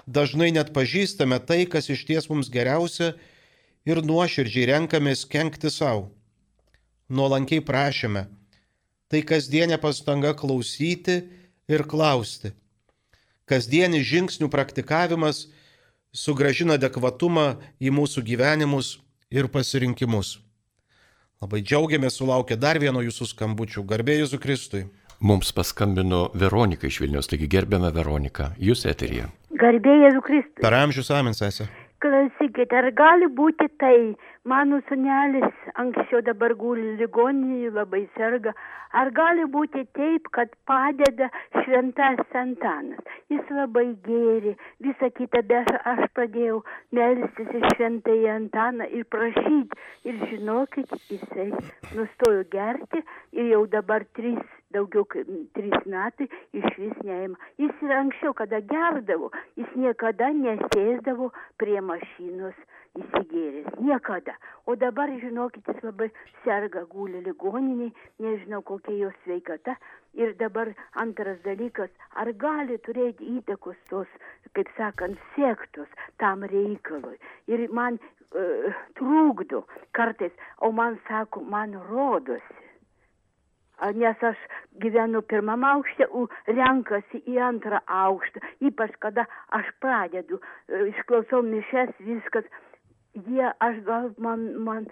dažnai 0.06 0.50
net 0.54 0.72
pažįstame 0.74 1.38
tai, 1.46 1.64
kas 1.66 1.90
iš 1.92 2.04
ties 2.08 2.28
mums 2.30 2.50
geriausia 2.52 3.12
ir 3.88 4.02
nuoširdžiai 4.02 4.70
renkamės 4.72 5.24
kenkti 5.28 5.70
savo. 5.70 6.10
Nuolankiai 7.12 7.62
prašėme. 7.64 8.26
Tai 9.12 9.20
kasdienė 9.28 9.76
pastanga 9.82 10.32
klausyti 10.32 11.18
ir 11.68 11.84
klausti. 11.84 12.54
Kasdienis 13.44 14.06
žingsnių 14.08 14.48
praktikavimas 14.48 15.48
sugražina 16.12 16.78
adekvatumą 16.78 17.58
į 17.82 17.92
mūsų 17.92 18.24
gyvenimus 18.24 18.96
ir 19.32 19.50
pasirinkimus. 19.52 20.38
Labai 21.42 21.60
džiaugiamės 21.66 22.20
sulaukę 22.20 22.56
dar 22.56 22.78
vieno 22.78 23.02
jūsų 23.02 23.32
skambučių. 23.32 23.82
Garbėjus 23.82 24.36
Kristui. 24.38 24.86
Mums 25.22 25.52
paskambino 25.52 26.30
Veronika 26.34 26.86
iš 26.86 26.96
Vilnius, 27.00 27.28
taigi 27.30 27.46
gerbiame 27.46 27.92
Veroniką, 27.94 28.48
jūs 28.58 28.80
eterija. 28.90 29.28
Garbėjai 29.54 30.16
Kristus. 30.26 30.58
Per 30.64 30.74
amžius 30.74 31.10
amins 31.14 31.38
esi. 31.46 31.68
Klausykite, 32.02 32.74
ar 32.74 32.88
gali 32.98 33.28
būti 33.30 33.68
tai, 33.78 34.16
mano 34.50 34.80
sunelis 34.88 35.68
anksčiau 35.78 36.24
dabar 36.26 36.56
guli 36.58 36.96
ligoninėje, 36.98 37.70
labai 37.76 38.00
serga, 38.16 38.50
ar 38.98 39.12
gali 39.14 39.46
būti 39.52 39.84
taip, 39.94 40.26
kad 40.34 40.50
padeda 40.66 41.28
šventas 41.60 42.18
Santanas. 42.32 43.14
Jis 43.30 43.52
labai 43.54 43.92
gėri, 44.08 44.56
visą 44.82 45.12
kitą, 45.20 45.44
bet 45.52 45.70
aš 45.92 46.02
pradėjau 46.18 46.64
melstis 46.98 47.54
į 47.60 47.62
šventąjį 47.76 48.26
Antaną 48.34 48.90
ir 48.90 49.06
prašyti. 49.14 49.78
Ir 50.02 50.18
žinokit, 50.32 50.90
jisai 51.12 51.52
nustojo 51.94 52.42
gerti 52.50 53.04
ir 53.38 53.54
jau 53.54 53.62
dabar 53.70 54.02
trys 54.18 54.42
daugiau 54.74 55.04
kaip 55.14 55.28
trys 55.56 55.86
metai 55.94 56.28
išvis 56.58 56.98
neima. 57.06 57.38
Jis 57.62 57.82
ir 57.86 57.96
anksčiau, 57.96 58.34
kada 58.36 58.60
gerdavo, 58.72 59.32
jis 59.60 59.72
niekada 59.78 60.32
nesėsdavo 60.36 61.30
prie 61.60 61.80
mašinos 61.80 62.56
įsigėręs. 63.00 63.80
Niekada. 63.80 64.34
O 64.66 64.76
dabar, 64.76 65.10
žinokit, 65.22 65.68
jis 65.68 65.82
labai 65.86 66.08
serga, 66.44 66.84
guli 66.92 67.22
ligoniniai, 67.24 67.92
nežinau 68.22 68.62
kokia 68.68 68.96
jo 68.98 69.10
sveikata. 69.22 69.76
Ir 70.12 70.34
dabar 70.40 70.68
antras 71.00 71.38
dalykas, 71.46 71.92
ar 72.20 72.28
gali 72.36 72.76
turėti 72.84 73.30
įtakos 73.38 73.78
tos, 73.88 74.10
kaip 74.52 74.68
sakant, 74.76 75.16
sektos 75.36 75.88
tam 76.20 76.44
reikalui. 76.52 77.16
Ir 77.48 77.64
man 77.72 77.96
uh, 77.96 78.82
trukdo 78.98 79.64
kartais, 79.96 80.36
o 80.60 80.72
man 80.72 81.00
sako, 81.08 81.40
man 81.54 81.78
rodosi 81.88 82.60
nes 83.90 84.22
aš 84.22 84.38
gyvenu 84.82 85.22
pirmam 85.22 85.64
aukšte, 85.66 86.06
o 86.10 86.26
renkasi 86.46 87.22
į 87.26 87.38
antrą 87.50 87.82
aukštą, 87.86 88.42
ypač 88.68 88.94
kada 89.02 89.26
aš 89.58 89.70
pradedu, 89.82 90.40
e, 90.68 90.84
išklausau 90.92 91.42
mišes, 91.46 91.90
viskas, 92.06 92.46
jie, 93.14 93.50
aš 93.60 93.76
gal, 93.84 94.08
man, 94.18 94.44
man, 94.64 94.86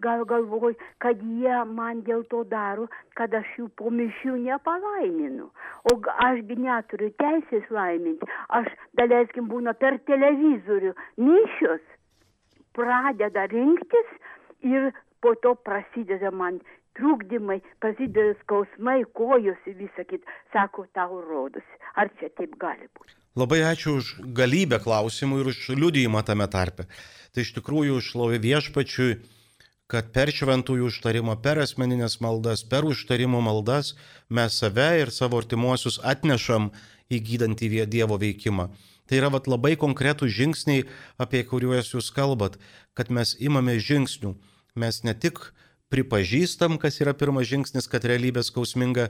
gal 0.00 0.24
galvoju, 0.24 0.76
kad 1.02 1.20
jie 1.20 1.58
man 1.68 2.02
dėl 2.06 2.24
to 2.32 2.42
daro, 2.48 2.86
kad 3.18 3.34
aš 3.34 3.50
jų 3.58 3.68
po 3.76 3.92
mišių 3.92 4.36
nepalaiminu. 4.46 5.50
O 5.92 5.96
ašgi 6.28 6.56
neturiu 6.64 7.10
teisės 7.20 7.68
laiminti. 7.70 8.28
Aš, 8.48 8.70
daleiskim, 8.96 9.48
būna 9.52 9.74
per 9.74 9.98
televizorių 10.08 10.94
mišios 11.20 11.84
pradeda 12.76 13.46
rinktis 13.52 14.16
ir 14.64 14.92
po 15.20 15.34
to 15.44 15.54
prasideda 15.66 16.30
man 16.30 16.60
trukdymai, 17.00 17.58
prasideda 17.82 18.36
skausmai, 18.44 19.00
kojos 19.16 19.64
ir 19.66 19.78
visą 19.80 20.04
kitą. 20.04 20.36
Sako, 20.52 20.86
tau 20.94 21.22
rodosi. 21.24 21.80
Ar 21.96 22.12
čia 22.20 22.30
taip 22.36 22.54
gali 22.60 22.86
būti? 22.92 23.16
Labai 23.40 23.60
ačiū 23.62 23.96
už 24.00 24.14
galybę 24.36 24.80
klausimų 24.82 25.40
ir 25.40 25.50
už 25.52 25.58
liudijimą 25.78 26.22
tame 26.26 26.48
tarpe. 26.50 26.88
Tai 27.30 27.44
iš 27.46 27.54
tikrųjų 27.56 28.00
šlovė 28.02 28.40
viešpačiui, 28.42 29.20
kad 29.90 30.10
per 30.14 30.30
šventųjų 30.34 30.90
užtarimą, 30.90 31.36
per 31.42 31.60
asmeninės 31.62 32.20
maldas, 32.22 32.62
per 32.66 32.86
užtarimo 32.86 33.40
maldas 33.42 33.94
mes 34.30 34.58
save 34.62 34.90
ir 35.02 35.14
savo 35.14 35.38
artimuosius 35.42 35.98
atnešam 36.02 36.70
į 37.10 37.22
gydantį 37.26 37.86
Dievo 37.90 38.18
veikimą. 38.18 38.70
Tai 39.10 39.18
yra 39.18 39.30
vat, 39.34 39.48
labai 39.50 39.74
konkretūs 39.74 40.30
žingsniai, 40.30 40.84
apie 41.18 41.42
kuriuos 41.42 41.90
jūs 41.94 42.12
kalbat, 42.14 42.60
kad 42.94 43.10
mes 43.10 43.34
imame 43.42 43.74
žingsnių. 43.82 44.36
Mes 44.78 45.02
ne 45.02 45.14
tik 45.18 45.40
pripažįstam, 45.90 46.78
kas 46.78 47.00
yra 47.02 47.14
pirmas 47.18 47.48
žingsnis, 47.50 47.88
kad 47.90 48.06
realybė 48.06 48.44
skausminga, 48.46 49.08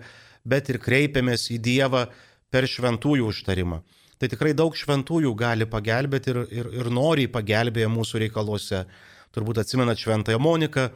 bet 0.49 0.71
ir 0.73 0.81
kreipiamės 0.81 1.51
į 1.55 1.61
Dievą 1.63 2.07
per 2.51 2.67
šventųjų 2.69 3.29
užtarimą. 3.31 3.83
Tai 4.21 4.29
tikrai 4.29 4.53
daug 4.57 4.75
šventųjų 4.77 5.31
gali 5.39 5.69
pagelbėti 5.69 6.33
ir, 6.33 6.41
ir, 6.53 6.67
ir 6.83 6.91
noriai 6.93 7.31
pagelbėja 7.33 7.89
mūsų 7.89 8.25
reikaluose. 8.27 8.83
Turbūt 9.33 9.63
atsimenat 9.63 10.01
šventąją 10.01 10.41
Moniką, 10.43 10.89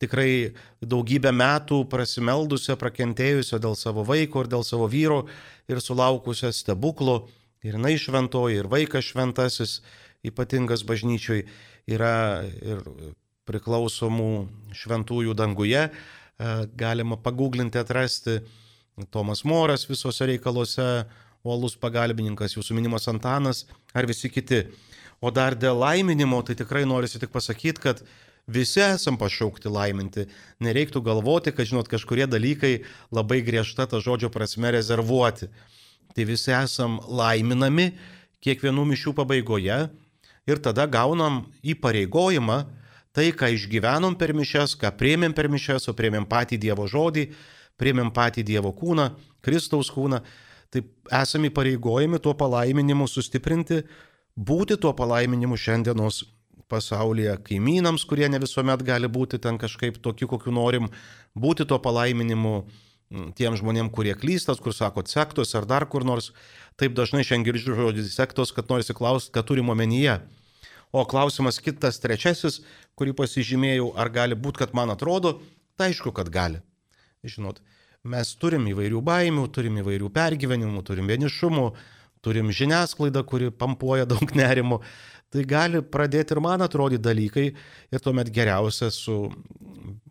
tikrai 0.00 0.54
daugybę 0.80 1.32
metų 1.34 1.82
prasimeldusią, 1.92 2.78
prakentėjusią 2.80 3.60
dėl 3.60 3.76
savo 3.76 4.04
vaiko 4.08 4.44
ir 4.44 4.52
dėl 4.52 4.64
savo 4.64 4.88
vyro 4.88 5.24
ir 5.68 5.82
sulaukusią 5.82 6.52
stebuklo. 6.56 7.26
Ir 7.60 7.76
jinai 7.76 7.98
šventoji, 8.00 8.62
ir 8.62 8.70
vaikas 8.72 9.10
šventasis, 9.10 9.80
ypatingas 10.24 10.86
bažnyčiui 10.88 11.42
yra 11.90 12.46
ir 12.64 12.80
priklausomų 13.50 14.30
šventųjų 14.78 15.34
danguje. 15.38 15.88
E, 15.90 16.52
galima 16.78 17.18
paguglinti, 17.20 17.80
atrasti 17.80 18.40
Tomas 19.10 19.44
Moras 19.44 19.86
visose 19.88 20.28
reikaluose, 20.28 20.86
uolus 21.46 21.76
pagalbininkas, 21.80 22.56
jūsų 22.56 22.76
minimas 22.76 23.08
Antanas 23.08 23.64
ar 23.96 24.08
visi 24.08 24.30
kiti. 24.32 24.66
O 25.20 25.30
dar 25.32 25.56
dėl 25.56 25.78
laiminimo, 25.80 26.40
tai 26.44 26.56
tikrai 26.56 26.86
norisi 26.88 27.20
tik 27.20 27.32
pasakyti, 27.32 27.80
kad 27.80 28.00
visi 28.48 28.80
esam 28.80 29.18
pašaukti 29.20 29.68
laiminti. 29.72 30.26
Nereiktų 30.64 31.02
galvoti, 31.04 31.52
kad, 31.52 31.68
žinot, 31.68 31.90
kažkurie 31.92 32.26
dalykai 32.28 32.80
labai 33.12 33.42
griežta 33.44 33.86
ta 33.88 34.00
žodžio 34.00 34.32
prasme 34.32 34.72
rezervuoti. 34.76 35.50
Tai 36.16 36.26
visi 36.28 36.52
esam 36.56 36.98
laiminami 37.04 37.90
kiekvienų 38.44 38.86
mišių 38.94 39.14
pabaigoje 39.16 39.80
ir 40.48 40.62
tada 40.64 40.86
gaunam 40.90 41.44
įpareigojimą 41.62 42.62
tai, 43.16 43.30
ką 43.36 43.50
išgyvenom 43.56 44.16
per 44.18 44.34
mišes, 44.36 44.76
ką 44.80 44.92
priemėm 44.98 45.34
per 45.36 45.50
mišes, 45.52 45.88
o 45.90 45.96
priemėm 45.96 46.28
patį 46.30 46.60
Dievo 46.62 46.86
žodį, 46.90 47.26
priemėm 47.80 48.12
patį 48.14 48.44
Dievo 48.46 48.72
kūną, 48.76 49.10
Kristaus 49.44 49.90
kūną, 49.94 50.20
tai 50.70 50.84
esame 51.22 51.50
įpareigojami 51.50 52.20
tuo 52.22 52.36
palaiminimu 52.38 53.08
sustiprinti, 53.10 53.82
būti 54.36 54.78
tuo 54.80 54.92
palaiminimu 54.96 55.58
šiandienos 55.58 56.22
pasaulyje 56.70 57.34
kaimynams, 57.48 58.04
kurie 58.06 58.28
ne 58.30 58.38
visuomet 58.38 58.84
gali 58.86 59.10
būti 59.10 59.40
ten 59.42 59.58
kažkaip 59.58 59.98
tokiu, 60.04 60.28
kokiu 60.30 60.54
norim, 60.54 60.86
būti 61.34 61.66
tuo 61.66 61.80
palaiminimu 61.82 62.54
tiem 63.34 63.56
žmonėm, 63.58 63.90
kurie 63.90 64.14
klystas, 64.14 64.60
kur 64.62 64.74
sako 64.76 65.02
sektos 65.10 65.54
ar 65.58 65.66
dar 65.66 65.86
kur 65.90 66.06
nors. 66.06 66.30
Taip 66.78 66.94
dažnai 66.94 67.24
šiandien 67.26 67.48
girdžiu 67.48 67.74
žodį 67.78 68.06
sektos, 68.06 68.54
kad 68.54 68.70
norisi 68.70 68.94
klausti, 68.94 69.32
ką 69.34 69.42
turim 69.48 69.72
omenyje. 69.74 70.20
O 70.90 71.04
klausimas 71.06 71.60
kitas, 71.62 72.00
trečiasis, 72.02 72.60
kurį 72.98 73.14
pasižymėjau, 73.20 73.92
ar 73.94 74.10
gali 74.10 74.34
būti, 74.34 74.64
kad 74.64 74.74
man 74.74 74.90
atrodo, 74.90 75.36
tai 75.78 75.92
aišku, 75.92 76.10
kad 76.16 76.30
gali. 76.34 76.58
Žinot, 77.22 77.60
mes 78.10 78.32
turim 78.40 78.66
įvairių 78.72 79.02
baimių, 79.06 79.46
turim 79.54 79.78
įvairių 79.82 80.10
pergyvenimų, 80.14 80.82
turim 80.88 81.10
vienišumų, 81.10 81.66
turim 82.24 82.50
žiniasklaidą, 82.50 83.22
kuri 83.28 83.52
pampuoja 83.54 84.08
daug 84.08 84.34
nerimų. 84.34 84.80
Tai 85.30 85.44
gali 85.46 85.78
pradėti 85.86 86.34
ir 86.34 86.40
man 86.42 86.64
atrodyti 86.64 87.04
dalykai 87.04 87.46
ir 87.94 88.02
tuomet 88.02 88.32
geriausia 88.34 88.90
su 88.90 89.28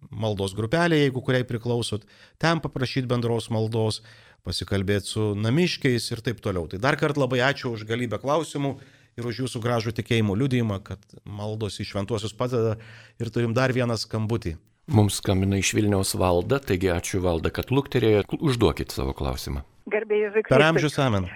maldos 0.10 0.56
grupelė, 0.56 1.02
jeigu 1.04 1.22
kuriai 1.24 1.44
priklausot, 1.48 2.06
ten 2.39 2.62
paprašyti 2.63 3.10
bendros 3.10 3.50
maldos, 3.52 4.00
pasikalbėti 4.48 5.12
su 5.12 5.26
namiškiais 5.36 6.08
ir 6.13 6.24
taip 6.24 6.39
toliau. 6.44 6.70
Tai 6.72 6.80
dar 6.80 6.96
kartą 7.00 7.26
labai 7.26 7.44
ačiū 7.50 7.74
už 7.76 7.84
galybę 7.89 8.22
klausimų 8.24 8.78
ir 9.19 9.27
už 9.29 9.43
jūsų 9.43 9.62
gražų 9.63 9.93
tikėjimo 9.99 10.36
liudijimą, 10.39 10.79
kad 10.86 11.03
maldos 11.27 11.79
į 11.84 11.88
šventuosius 11.91 12.36
padeda 12.38 12.77
ir 13.19 13.32
turim 13.34 13.53
dar 13.58 13.73
vieną 13.75 13.99
skambutį. 13.99 14.55
Mums 14.89 15.19
skambina 15.21 15.60
iš 15.62 15.75
Vilniaus 15.77 16.15
valda, 16.17 16.58
taigi 16.65 16.89
ačiū 16.89 17.21
valda, 17.21 17.51
kad 17.53 17.69
lukterėjo. 17.69 18.23
Užduokit 18.39 18.95
savo 18.95 19.13
klausimą. 19.13 19.62
Garbėjai 19.93 20.32
Zikrai. 20.34 20.49
Per 20.55 20.65
amžius 20.65 20.97
amen. 21.03 21.27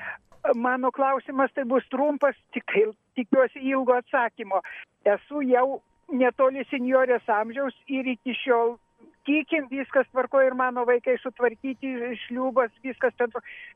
Mano 0.59 0.89
klausimas 0.91 1.53
tai 1.55 1.63
bus 1.69 1.85
trumpas, 1.93 2.35
tik, 2.55 2.73
tikiuosi 3.15 3.61
ilgo 3.69 3.93
atsakymo. 3.99 4.63
Esu 5.05 5.43
jau 5.45 5.83
netoli 6.11 6.65
seniorės 6.71 7.29
amžiaus 7.29 7.77
ir 7.87 8.09
iki 8.15 8.35
šiol 8.41 8.75
tikim, 9.27 9.69
viskas 9.71 10.09
tvarko 10.11 10.41
ir 10.43 10.57
mano 10.57 10.83
vaikai 10.89 11.15
sutvarkyti, 11.21 11.93
šliubas, 12.25 12.73
viskas 12.83 13.15
ten. 13.21 13.31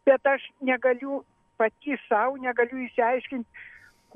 Bet 0.10 0.26
aš 0.28 0.44
negaliu 0.66 1.22
pati 1.58 1.98
savo, 2.08 2.38
negaliu 2.42 2.84
įsiaiškinti, 2.86 3.68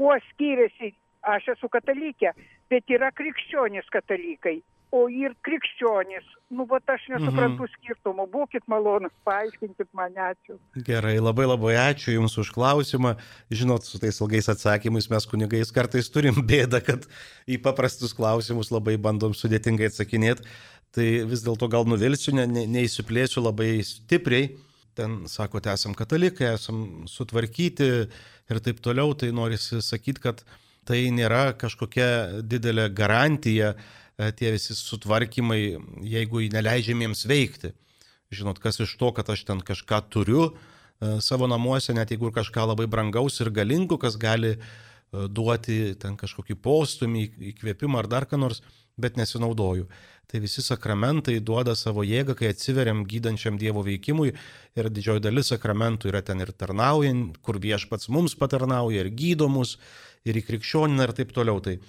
kuo 0.01 0.17
skiriasi, 0.31 0.95
aš 1.21 1.53
esu 1.55 1.69
katalikė, 1.69 2.33
bet 2.73 2.89
yra 2.89 3.11
krikščionys 3.13 3.89
katalikai, 3.93 4.57
o 4.91 5.03
ir 5.13 5.35
krikščionys. 5.45 6.25
Nu, 6.51 6.65
va, 6.67 6.81
aš 6.93 7.05
nesuprantu 7.13 7.67
mhm. 7.67 7.75
skirtumo. 7.75 8.25
Būkit 8.31 8.65
malonus, 8.71 9.13
paaiškinkit 9.27 9.91
mane, 9.95 10.17
ačiū. 10.31 10.57
Gerai, 10.87 11.13
labai 11.21 11.45
labai 11.47 11.77
ačiū 11.83 12.17
Jums 12.17 12.35
už 12.41 12.51
klausimą. 12.55 13.13
Žinot, 13.53 13.85
su 13.87 14.01
tais 14.01 14.19
ilgais 14.19 14.49
atsakymais 14.51 15.07
mes 15.13 15.29
kunigais 15.29 15.71
kartais 15.75 16.09
turim 16.11 16.41
bėdą, 16.51 16.81
kad 16.83 17.07
į 17.47 17.61
paprastus 17.63 18.17
klausimus 18.17 18.73
labai 18.73 18.97
bandom 18.97 19.37
sudėtingai 19.37 19.91
atsakinėti. 19.93 20.49
Tai 20.91 21.07
vis 21.29 21.45
dėlto 21.45 21.69
gal 21.71 21.87
nuvilsiu, 21.87 22.33
ne, 22.35 22.43
ne, 22.49 22.65
neįsiplėsiu 22.67 23.45
labai 23.45 23.77
stipriai 23.87 24.49
ten 24.97 25.21
sakote, 25.31 25.71
esam 25.71 25.95
katalikai, 25.97 26.53
esam 26.57 27.07
sutvarkyti 27.09 27.87
ir 28.51 28.59
taip 28.63 28.81
toliau, 28.83 29.13
tai 29.17 29.31
norisi 29.35 29.81
sakyti, 29.83 30.21
kad 30.23 30.43
tai 30.87 31.03
nėra 31.13 31.51
kažkokia 31.59 32.41
didelė 32.41 32.89
garantija 32.95 33.73
e, 33.75 34.31
tie 34.37 34.51
visi 34.55 34.75
sutvarkymai, 34.77 35.61
jeigu 36.07 36.43
neleidžiamiems 36.53 37.25
veikti. 37.29 37.73
Žinot, 38.31 38.61
kas 38.63 38.79
iš 38.79 38.95
to, 38.99 39.11
kad 39.15 39.29
aš 39.29 39.43
ten 39.47 39.61
kažką 39.65 40.01
turiu 40.13 40.45
e, 40.49 41.19
savo 41.21 41.49
namuose, 41.51 41.93
net 41.97 42.13
jeigu 42.13 42.31
ir 42.31 42.37
kažką 42.37 42.69
labai 42.71 42.87
brangaus 42.91 43.41
ir 43.43 43.51
galingo, 43.53 43.99
kas 44.01 44.17
gali 44.19 44.55
e, 44.55 44.61
duoti 45.27 45.97
ten 46.01 46.17
kažkokį 46.19 46.57
postumį, 46.63 47.27
įkvėpimą 47.53 48.01
ar 48.01 48.09
dar 48.11 48.29
ką 48.29 48.39
nors, 48.41 48.63
bet 49.01 49.19
nesinaudoju 49.19 49.87
tai 50.31 50.39
visi 50.39 50.63
sakramentai 50.63 51.41
duoda 51.43 51.73
savo 51.75 52.05
jėgą, 52.07 52.37
kai 52.39 52.53
atsiveriam 52.53 53.03
gydančiam 53.03 53.57
Dievo 53.59 53.83
veikimui 53.83 54.29
ir 54.79 54.87
didžioji 54.87 55.25
dalis 55.25 55.51
sakramentų 55.51 56.07
yra 56.07 56.21
ten 56.23 56.39
ir 56.39 56.53
tarnaujant, 56.55 57.35
kur 57.43 57.59
viešpats 57.59 58.07
mums 58.07 58.37
patarnauja 58.39 59.03
ir 59.03 59.11
gydo 59.11 59.49
mus, 59.51 59.75
ir 60.23 60.39
į 60.39 60.45
krikščionį 60.47 61.03
ir 61.03 61.13
taip 61.17 61.33
toliau. 61.35 61.59
Tai 61.59 61.75
e, 61.75 61.81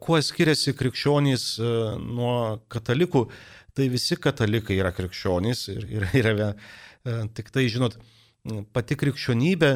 kuo 0.00 0.20
skiriasi 0.24 0.72
krikščionys 0.78 1.44
e, 1.58 1.74
nuo 2.00 2.36
katalikų, 2.72 3.26
tai 3.76 3.90
visi 3.92 4.16
katalikai 4.16 4.80
yra 4.80 4.94
krikščionys 4.96 5.66
ir, 5.74 5.84
ir 5.92 6.08
yra 6.22 6.54
e, 6.54 7.18
tik 7.36 7.52
tai, 7.52 7.66
žinot, 7.68 7.98
pati 8.72 8.96
krikščionybė, 9.00 9.74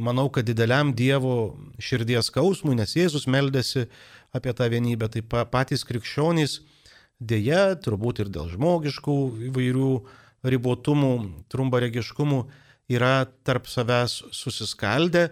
manau, 0.00 0.30
kad 0.32 0.46
dideliam 0.48 0.94
Dievo 0.96 1.58
širdies 1.76 2.30
skausmui, 2.30 2.72
nes 2.78 2.96
Jėzus 2.96 3.26
meldėsi 3.28 3.84
apie 4.32 4.54
tą 4.56 4.68
vienybę. 4.72 5.10
Tai 5.12 5.44
patys 5.52 5.84
krikščionys 5.84 6.60
dėja, 7.20 7.76
turbūt 7.84 8.24
ir 8.24 8.32
dėl 8.32 8.48
žmogiškų 8.50 9.16
įvairių 9.50 9.90
ribotumų, 10.50 11.12
trumbaregiškumų, 11.52 12.40
yra 12.90 13.28
tarp 13.46 13.68
savęs 13.70 14.16
susiskaldę 14.34 15.28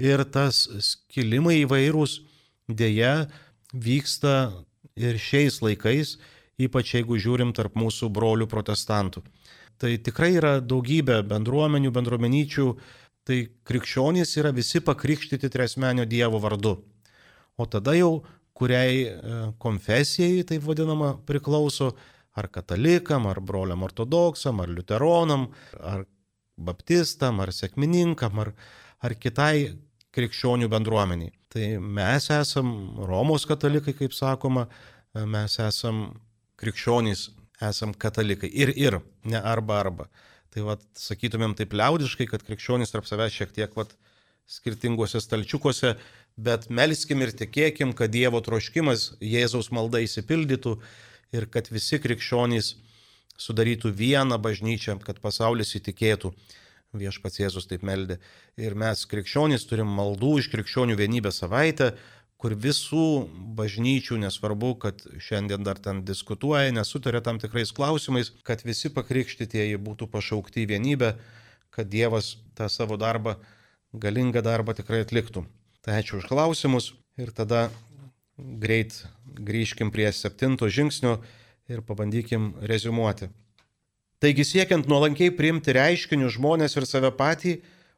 ir 0.00 0.24
tas 0.32 0.66
skilimai 0.84 1.62
įvairūs 1.62 2.20
dėja 2.68 3.30
vyksta 3.72 4.64
ir 4.98 5.18
šiais 5.22 5.60
laikais, 5.64 6.18
ypač 6.60 6.96
jeigu 6.98 7.16
žiūrim 7.20 7.54
tarp 7.56 7.78
mūsų 7.78 8.10
brolių 8.12 8.48
protestantų. 8.50 9.22
Tai 9.80 9.94
tikrai 10.04 10.34
yra 10.36 10.58
daugybė 10.60 11.22
bendruomenių, 11.24 11.92
bendruomenyčių, 11.94 12.66
tai 13.24 13.46
krikščionys 13.64 14.34
yra 14.40 14.50
visi 14.52 14.82
pakrikštyti 14.84 15.48
tresmenio 15.48 16.04
Dievo 16.04 16.40
vardu. 16.42 16.82
o 17.56 17.66
tada 17.66 17.92
jau 17.92 18.24
kuriai 18.60 19.02
e, 19.08 19.40
konfesijai, 19.62 20.44
taip 20.48 20.64
vadinama, 20.66 21.14
priklauso, 21.26 21.94
ar 22.36 22.48
katalikam, 22.52 23.26
ar 23.26 23.40
broliam 23.42 23.82
ortodoksam, 23.82 24.60
ar 24.62 24.70
liuteronam, 24.70 25.48
ar 25.80 26.04
baptistam, 26.60 27.40
ar 27.40 27.52
sėkmininkam, 27.56 28.38
ar, 28.44 28.52
ar 29.02 29.16
kitai 29.18 29.72
krikščionių 30.14 30.68
bendruomeniai. 30.70 31.32
Tai 31.50 31.66
mes 31.82 32.28
esam 32.30 32.72
Romos 33.08 33.46
katalikai, 33.48 33.96
kaip 33.98 34.14
sakoma, 34.14 34.68
mes 35.26 35.56
esam 35.64 36.04
krikščionys, 36.60 37.30
esam 37.70 37.94
katalikai. 37.94 38.50
Ir 38.52 38.72
ir, 38.76 39.00
ne 39.24 39.40
arba 39.40 39.80
arba. 39.80 40.06
Tai 40.54 40.66
vad, 40.66 40.84
sakytumėm 40.98 41.56
taip 41.58 41.74
liaudiškai, 41.78 42.28
kad 42.30 42.44
krikščionys 42.46 42.94
tarp 42.94 43.06
savęs 43.08 43.34
šiek 43.34 43.54
tiek 43.56 43.74
vad 43.78 43.94
skirtinguose 44.50 45.20
stalčiukuose, 45.22 45.94
bet 46.40 46.68
melskim 46.70 47.20
ir 47.24 47.34
tikėkim, 47.36 47.92
kad 47.96 48.12
Dievo 48.14 48.40
troškimas 48.44 49.14
Jėzaus 49.20 49.70
malda 49.74 50.00
įsipildytų 50.04 50.76
ir 51.36 51.46
kad 51.52 51.68
visi 51.72 52.00
krikščionys 52.00 52.74
sudarytų 53.40 53.92
vieną 53.96 54.38
bažnyčią, 54.42 54.98
kad 55.04 55.20
pasaulis 55.20 55.76
įtikėtų. 55.78 56.32
Viešpats 56.96 57.38
Jėzus 57.38 57.68
taip 57.70 57.84
meldė. 57.86 58.18
Ir 58.58 58.74
mes 58.74 59.04
krikščionys 59.06 59.68
turim 59.70 59.92
maldų 59.94 60.38
iš 60.40 60.48
krikščionių 60.50 60.96
vienybę 60.98 61.30
savaitę, 61.32 61.92
kur 62.40 62.56
visų 62.56 63.28
bažnyčių, 63.56 64.18
nesvarbu, 64.24 64.72
kad 64.82 65.04
šiandien 65.22 65.62
dar 65.66 65.78
ten 65.78 66.02
diskutuoja, 66.08 66.72
nesutarė 66.72 67.20
tam 67.22 67.38
tikrais 67.38 67.70
klausimais, 67.76 68.32
kad 68.48 68.64
visi 68.64 68.90
pakrikštytieji 68.96 69.78
būtų 69.78 70.08
pašaukti 70.10 70.64
į 70.64 70.70
vienybę, 70.72 71.14
kad 71.70 71.92
Dievas 71.92 72.38
tą 72.58 72.66
savo 72.72 72.98
darbą, 72.98 73.36
galingą 73.92 74.42
darbą 74.42 74.74
tikrai 74.74 75.04
atliktų. 75.04 75.44
Tai 75.80 75.96
ačiū 75.96 76.20
už 76.20 76.28
klausimus 76.28 76.92
ir 77.16 77.32
tada 77.32 77.70
greit 78.36 78.92
grįžkim 79.32 79.88
prie 79.88 80.10
septinto 80.12 80.68
žingsnio 80.68 81.20
ir 81.72 81.80
pabandykim 81.80 82.52
rezumuoti. 82.60 83.30
Taigi 84.20 84.44
siekiant 84.44 84.84
nuolankiai 84.84 85.32
priimti 85.32 85.72
reiškinius 85.72 86.36
žmonės 86.36 86.76
ir 86.76 86.84
save 86.84 87.08
patį, 87.16 87.54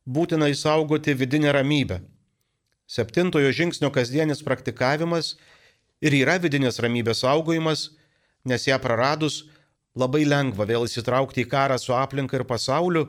būtina 0.07 0.47
įsaugoti 0.53 1.17
vidinę 1.19 1.51
ramybę. 1.51 1.99
Septintojo 2.87 3.51
žingsnio 3.51 3.91
kasdienis 3.91 4.45
praktikavimas 4.47 5.35
ir 5.99 6.15
yra 6.15 6.39
vidinės 6.39 6.79
ramybės 6.83 7.25
saugojimas, 7.25 7.89
nes 8.47 8.69
ją 8.69 8.79
praradus 8.83 9.43
labai 9.99 10.23
lengva 10.23 10.69
vėl 10.71 10.87
įsitraukti 10.87 11.43
į 11.43 11.51
karą 11.51 11.79
su 11.83 11.95
aplinka 11.99 12.39
ir 12.39 12.47
pasauliu, 12.47 13.09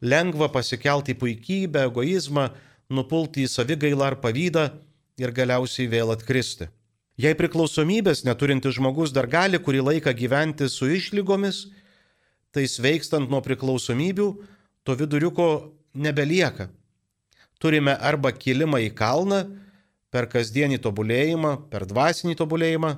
lengva 0.00 0.48
pasikelti 0.52 1.12
į 1.12 1.20
puikybę, 1.20 1.84
egoizmą, 1.90 2.48
nupulti 2.92 3.44
į 3.44 3.50
savigailą 3.50 4.10
ar 4.12 4.18
pavydą 4.22 4.68
ir 5.20 5.32
galiausiai 5.34 5.88
vėl 5.90 6.12
atkristi. 6.14 6.68
Jei 7.16 7.32
priklausomybės 7.32 8.26
neturintis 8.26 8.76
žmogus 8.76 9.12
dar 9.16 9.26
gali 9.26 9.58
kurį 9.58 9.80
laiką 9.86 10.12
gyventi 10.12 10.68
su 10.68 10.88
išlygomis, 10.92 11.66
tai 12.52 12.66
sveikstant 12.68 13.30
nuo 13.32 13.40
priklausomybių, 13.44 14.26
to 14.84 14.96
viduriuko 14.96 15.48
nebelieka. 15.96 16.68
Turime 17.58 17.96
arba 17.96 18.34
kilimą 18.36 18.82
į 18.84 18.90
kalną 18.96 19.46
per 20.12 20.28
kasdienį 20.28 20.78
tobulėjimą, 20.84 21.52
per 21.72 21.86
dvasinį 21.88 22.36
tobulėjimą, 22.36 22.92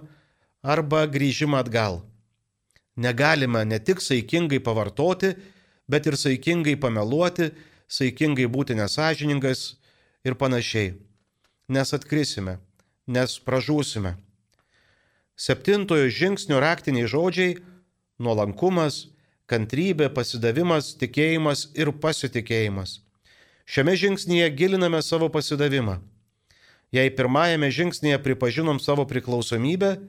arba 0.62 1.05
grįžimą 1.07 1.62
atgal. 1.62 2.03
Negalime 2.99 3.62
ne 3.64 3.78
tik 3.78 4.03
saikingai 4.03 4.59
pavartoti, 4.59 5.36
bet 5.86 6.07
ir 6.11 6.18
saikingai 6.18 6.74
pameluoti, 6.74 7.53
saikingai 7.89 8.47
būti 8.47 8.76
nesažiningas 8.78 9.76
ir 10.24 10.36
panašiai. 10.39 10.95
Nes 11.68 11.93
atkrisime 11.93 12.59
nes 13.09 13.39
pražūsime. 13.41 14.14
Septintojo 15.39 16.11
žingsnio 16.12 16.61
raktiniai 16.61 17.09
žodžiai- 17.09 17.57
nuolankumas, 18.22 19.09
kantrybė, 19.49 20.12
pasidavimas, 20.12 20.95
tikėjimas 21.01 21.68
ir 21.74 21.93
pasitikėjimas. 21.93 23.01
Šiame 23.64 23.97
žingsnyje 23.97 24.51
giliname 24.57 25.03
savo 25.03 25.28
pasidavimą. 25.28 26.01
Jei 26.93 27.11
pirmajame 27.11 27.68
žingsnyje 27.70 28.18
pripažinom 28.18 28.80
savo 28.80 29.05
priklausomybę, 29.05 30.01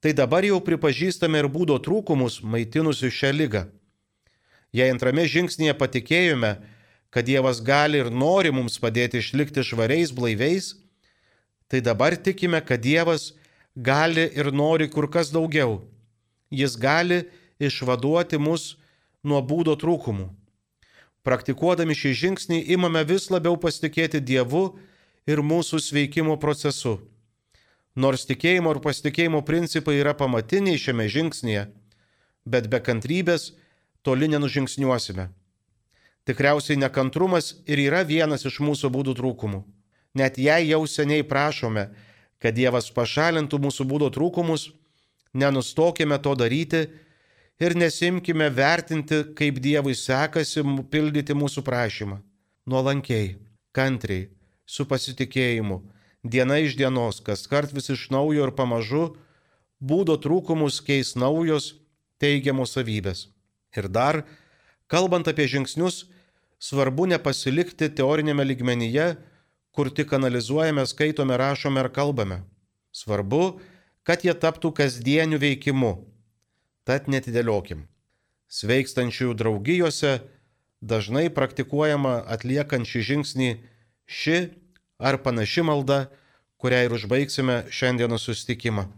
tai 0.00 0.12
dabar 0.12 0.44
jau 0.44 0.60
pripažįstame 0.60 1.38
ir 1.38 1.48
būdo 1.48 1.78
trūkumus 1.78 2.42
maitinusių 2.42 3.10
šią 3.10 3.30
lygą. 3.34 3.68
Jei 4.72 4.90
antrame 4.90 5.26
žingsnyje 5.26 5.74
patikėjome, 5.74 6.62
kad 7.10 7.26
Dievas 7.26 7.60
gali 7.62 7.98
ir 7.98 8.10
nori 8.10 8.52
mums 8.54 8.78
padėti 8.78 9.18
išlikti 9.18 9.64
švariais, 9.66 10.12
blaiviais, 10.14 10.74
tai 11.68 11.82
dabar 11.82 12.16
tikime, 12.16 12.60
kad 12.62 12.82
Dievas 12.82 13.32
gali 13.74 14.28
ir 14.34 14.52
nori 14.52 14.88
kur 14.90 15.10
kas 15.10 15.30
daugiau. 15.34 15.80
Jis 16.50 16.76
gali 16.78 17.24
išvaduoti 17.58 18.38
mus 18.38 18.76
nuo 19.22 19.42
būdo 19.42 19.76
trūkumų. 19.78 20.30
Praktikuodami 21.26 21.94
šį 21.94 22.12
žingsnį 22.22 22.58
imame 22.74 23.02
vis 23.04 23.28
labiau 23.30 23.58
pasitikėti 23.60 24.22
Dievu 24.24 24.78
ir 25.28 25.42
mūsų 25.44 25.82
sveikimo 25.84 26.38
procesu. 26.40 26.96
Nors 27.94 28.24
tikėjimo 28.24 28.72
ir 28.72 28.80
pasitikėjimo 28.80 29.42
principai 29.44 29.98
yra 30.00 30.14
pamatiniai 30.16 30.78
šiame 30.80 31.08
žingsnėje, 31.10 31.66
bet 32.46 32.70
be 32.72 32.80
kantrybės 32.80 33.50
toli 34.06 34.30
nenužingsniuosime. 34.32 35.28
Tikriausiai 36.28 36.78
nekantrumas 36.78 37.54
ir 37.66 37.80
yra 37.88 38.04
vienas 38.06 38.44
iš 38.46 38.60
mūsų 38.64 38.90
būdų 38.92 39.16
trūkumų 39.18 39.64
net 40.14 40.38
jei 40.38 40.70
jau 40.70 40.86
seniai 40.86 41.22
prašome, 41.26 41.88
kad 42.40 42.56
Dievas 42.56 42.90
pašalintų 42.94 43.60
mūsų 43.60 43.86
būdo 43.86 44.10
trūkumus, 44.14 44.70
nenustokime 45.36 46.18
to 46.22 46.34
daryti 46.34 46.86
ir 47.60 47.76
nesimkime 47.76 48.50
vertinti, 48.50 49.22
kaip 49.36 49.60
Dievui 49.62 49.94
sekasi 49.94 50.64
pildyti 50.90 51.36
mūsų 51.36 51.64
prašymą. 51.66 52.20
Nuolankiai, 52.70 53.36
kantriai, 53.76 54.28
su 54.66 54.86
pasitikėjimu, 54.86 55.80
diena 56.22 56.60
iš 56.60 56.76
dienos, 56.78 57.20
kas 57.24 57.46
kart 57.50 57.72
vis 57.74 57.90
iš 57.90 58.08
naujo 58.14 58.46
ir 58.46 58.54
pamažu, 58.54 59.16
būdo 59.80 60.16
trūkumus 60.20 60.80
keis 60.84 61.16
naujos 61.16 61.74
teigiamos 62.20 62.76
savybės. 62.76 63.28
Ir 63.76 63.88
dar, 63.88 64.24
kalbant 64.90 65.28
apie 65.30 65.46
žingsnius, 65.48 66.04
svarbu 66.60 67.06
nepasilikti 67.14 67.88
teorinėme 67.94 68.44
ligmenyje, 68.44 69.14
kur 69.70 69.90
tik 69.94 70.12
analizuojame, 70.12 70.84
skaitome, 70.86 71.36
rašome 71.38 71.80
ar 71.80 71.90
kalbame. 71.94 72.42
Svarbu, 72.90 73.60
kad 74.02 74.24
jie 74.26 74.34
taptų 74.34 74.72
kasdieniu 74.74 75.38
veikimu. 75.38 75.94
Tad 76.84 77.06
netidėliokim. 77.06 77.86
Sveikstančių 78.50 79.30
draugijose 79.38 80.18
dažnai 80.82 81.28
praktikuojama 81.30 82.16
atliekant 82.26 82.88
šį 82.88 83.02
žingsnį 83.10 83.50
ši 84.10 84.38
ar 84.98 85.20
panaši 85.22 85.62
malda, 85.62 86.08
kurią 86.60 86.82
ir 86.88 86.96
užbaigsime 86.96 87.62
šiandieną 87.70 88.18
sustikimą. 88.18 88.88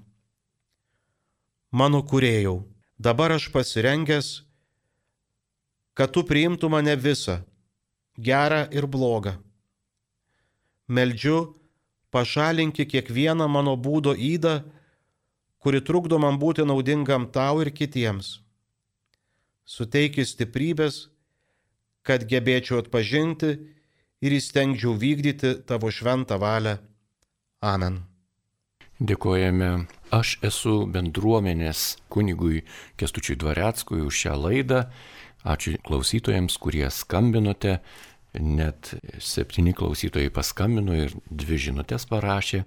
Mano 1.71 2.01
kurėjau, 2.03 2.63
dabar 2.99 3.37
aš 3.37 3.51
pasirengęs, 3.53 4.43
kad 5.95 6.13
tu 6.13 6.25
priimtų 6.27 6.69
mane 6.73 6.97
visą, 6.97 7.41
gerą 8.19 8.67
ir 8.73 8.87
blogą 8.87 9.39
meldžiu, 10.93 11.55
pašalinki 12.13 12.87
kiekvieną 12.87 13.49
mano 13.49 13.75
būdo 13.77 14.15
įdą, 14.15 14.61
kuri 15.63 15.81
trukdo 15.81 16.19
man 16.19 16.39
būti 16.43 16.67
naudingam 16.69 17.29
tau 17.33 17.63
ir 17.65 17.73
kitiems. 17.73 18.41
Suteiki 19.65 20.27
stiprybės, 20.27 21.09
kad 22.03 22.27
gebėčiau 22.29 22.83
atpažinti 22.83 23.53
ir 24.23 24.39
įstengčiau 24.39 24.97
vykdyti 24.99 25.63
tavo 25.67 25.91
šventą 25.91 26.39
valią. 26.43 26.77
Amen. 27.63 28.03
Dėkojame. 29.03 29.87
Aš 30.13 30.37
esu 30.45 30.83
bendruomenės 30.93 31.97
kunigui 32.13 32.67
Kestučiui 33.01 33.39
Dvareckui 33.39 34.03
už 34.05 34.19
šią 34.27 34.35
laidą. 34.39 34.83
Ačiū 35.43 35.79
klausytojams, 35.87 36.59
kurie 36.63 36.87
skambinote. 36.91 37.81
Net 38.33 38.95
septyni 39.21 39.75
klausytojai 39.77 40.31
paskambino 40.33 40.95
ir 40.97 41.13
dvi 41.29 41.59
žinutės 41.67 42.07
parašė. 42.09 42.63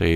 Tai 0.00 0.12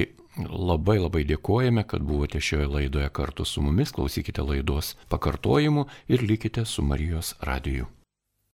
labai 0.48 0.96
labai 1.02 1.26
dėkojame, 1.28 1.84
kad 1.86 2.06
buvote 2.06 2.40
šioje 2.40 2.70
laidoje 2.70 3.10
kartu 3.12 3.44
su 3.44 3.62
mumis. 3.64 3.92
Klausykite 3.92 4.46
laidos 4.46 4.94
pakartojimų 5.12 5.86
ir 6.08 6.24
likite 6.24 6.64
su 6.64 6.86
Marijos 6.86 7.34
radiju. 7.44 7.90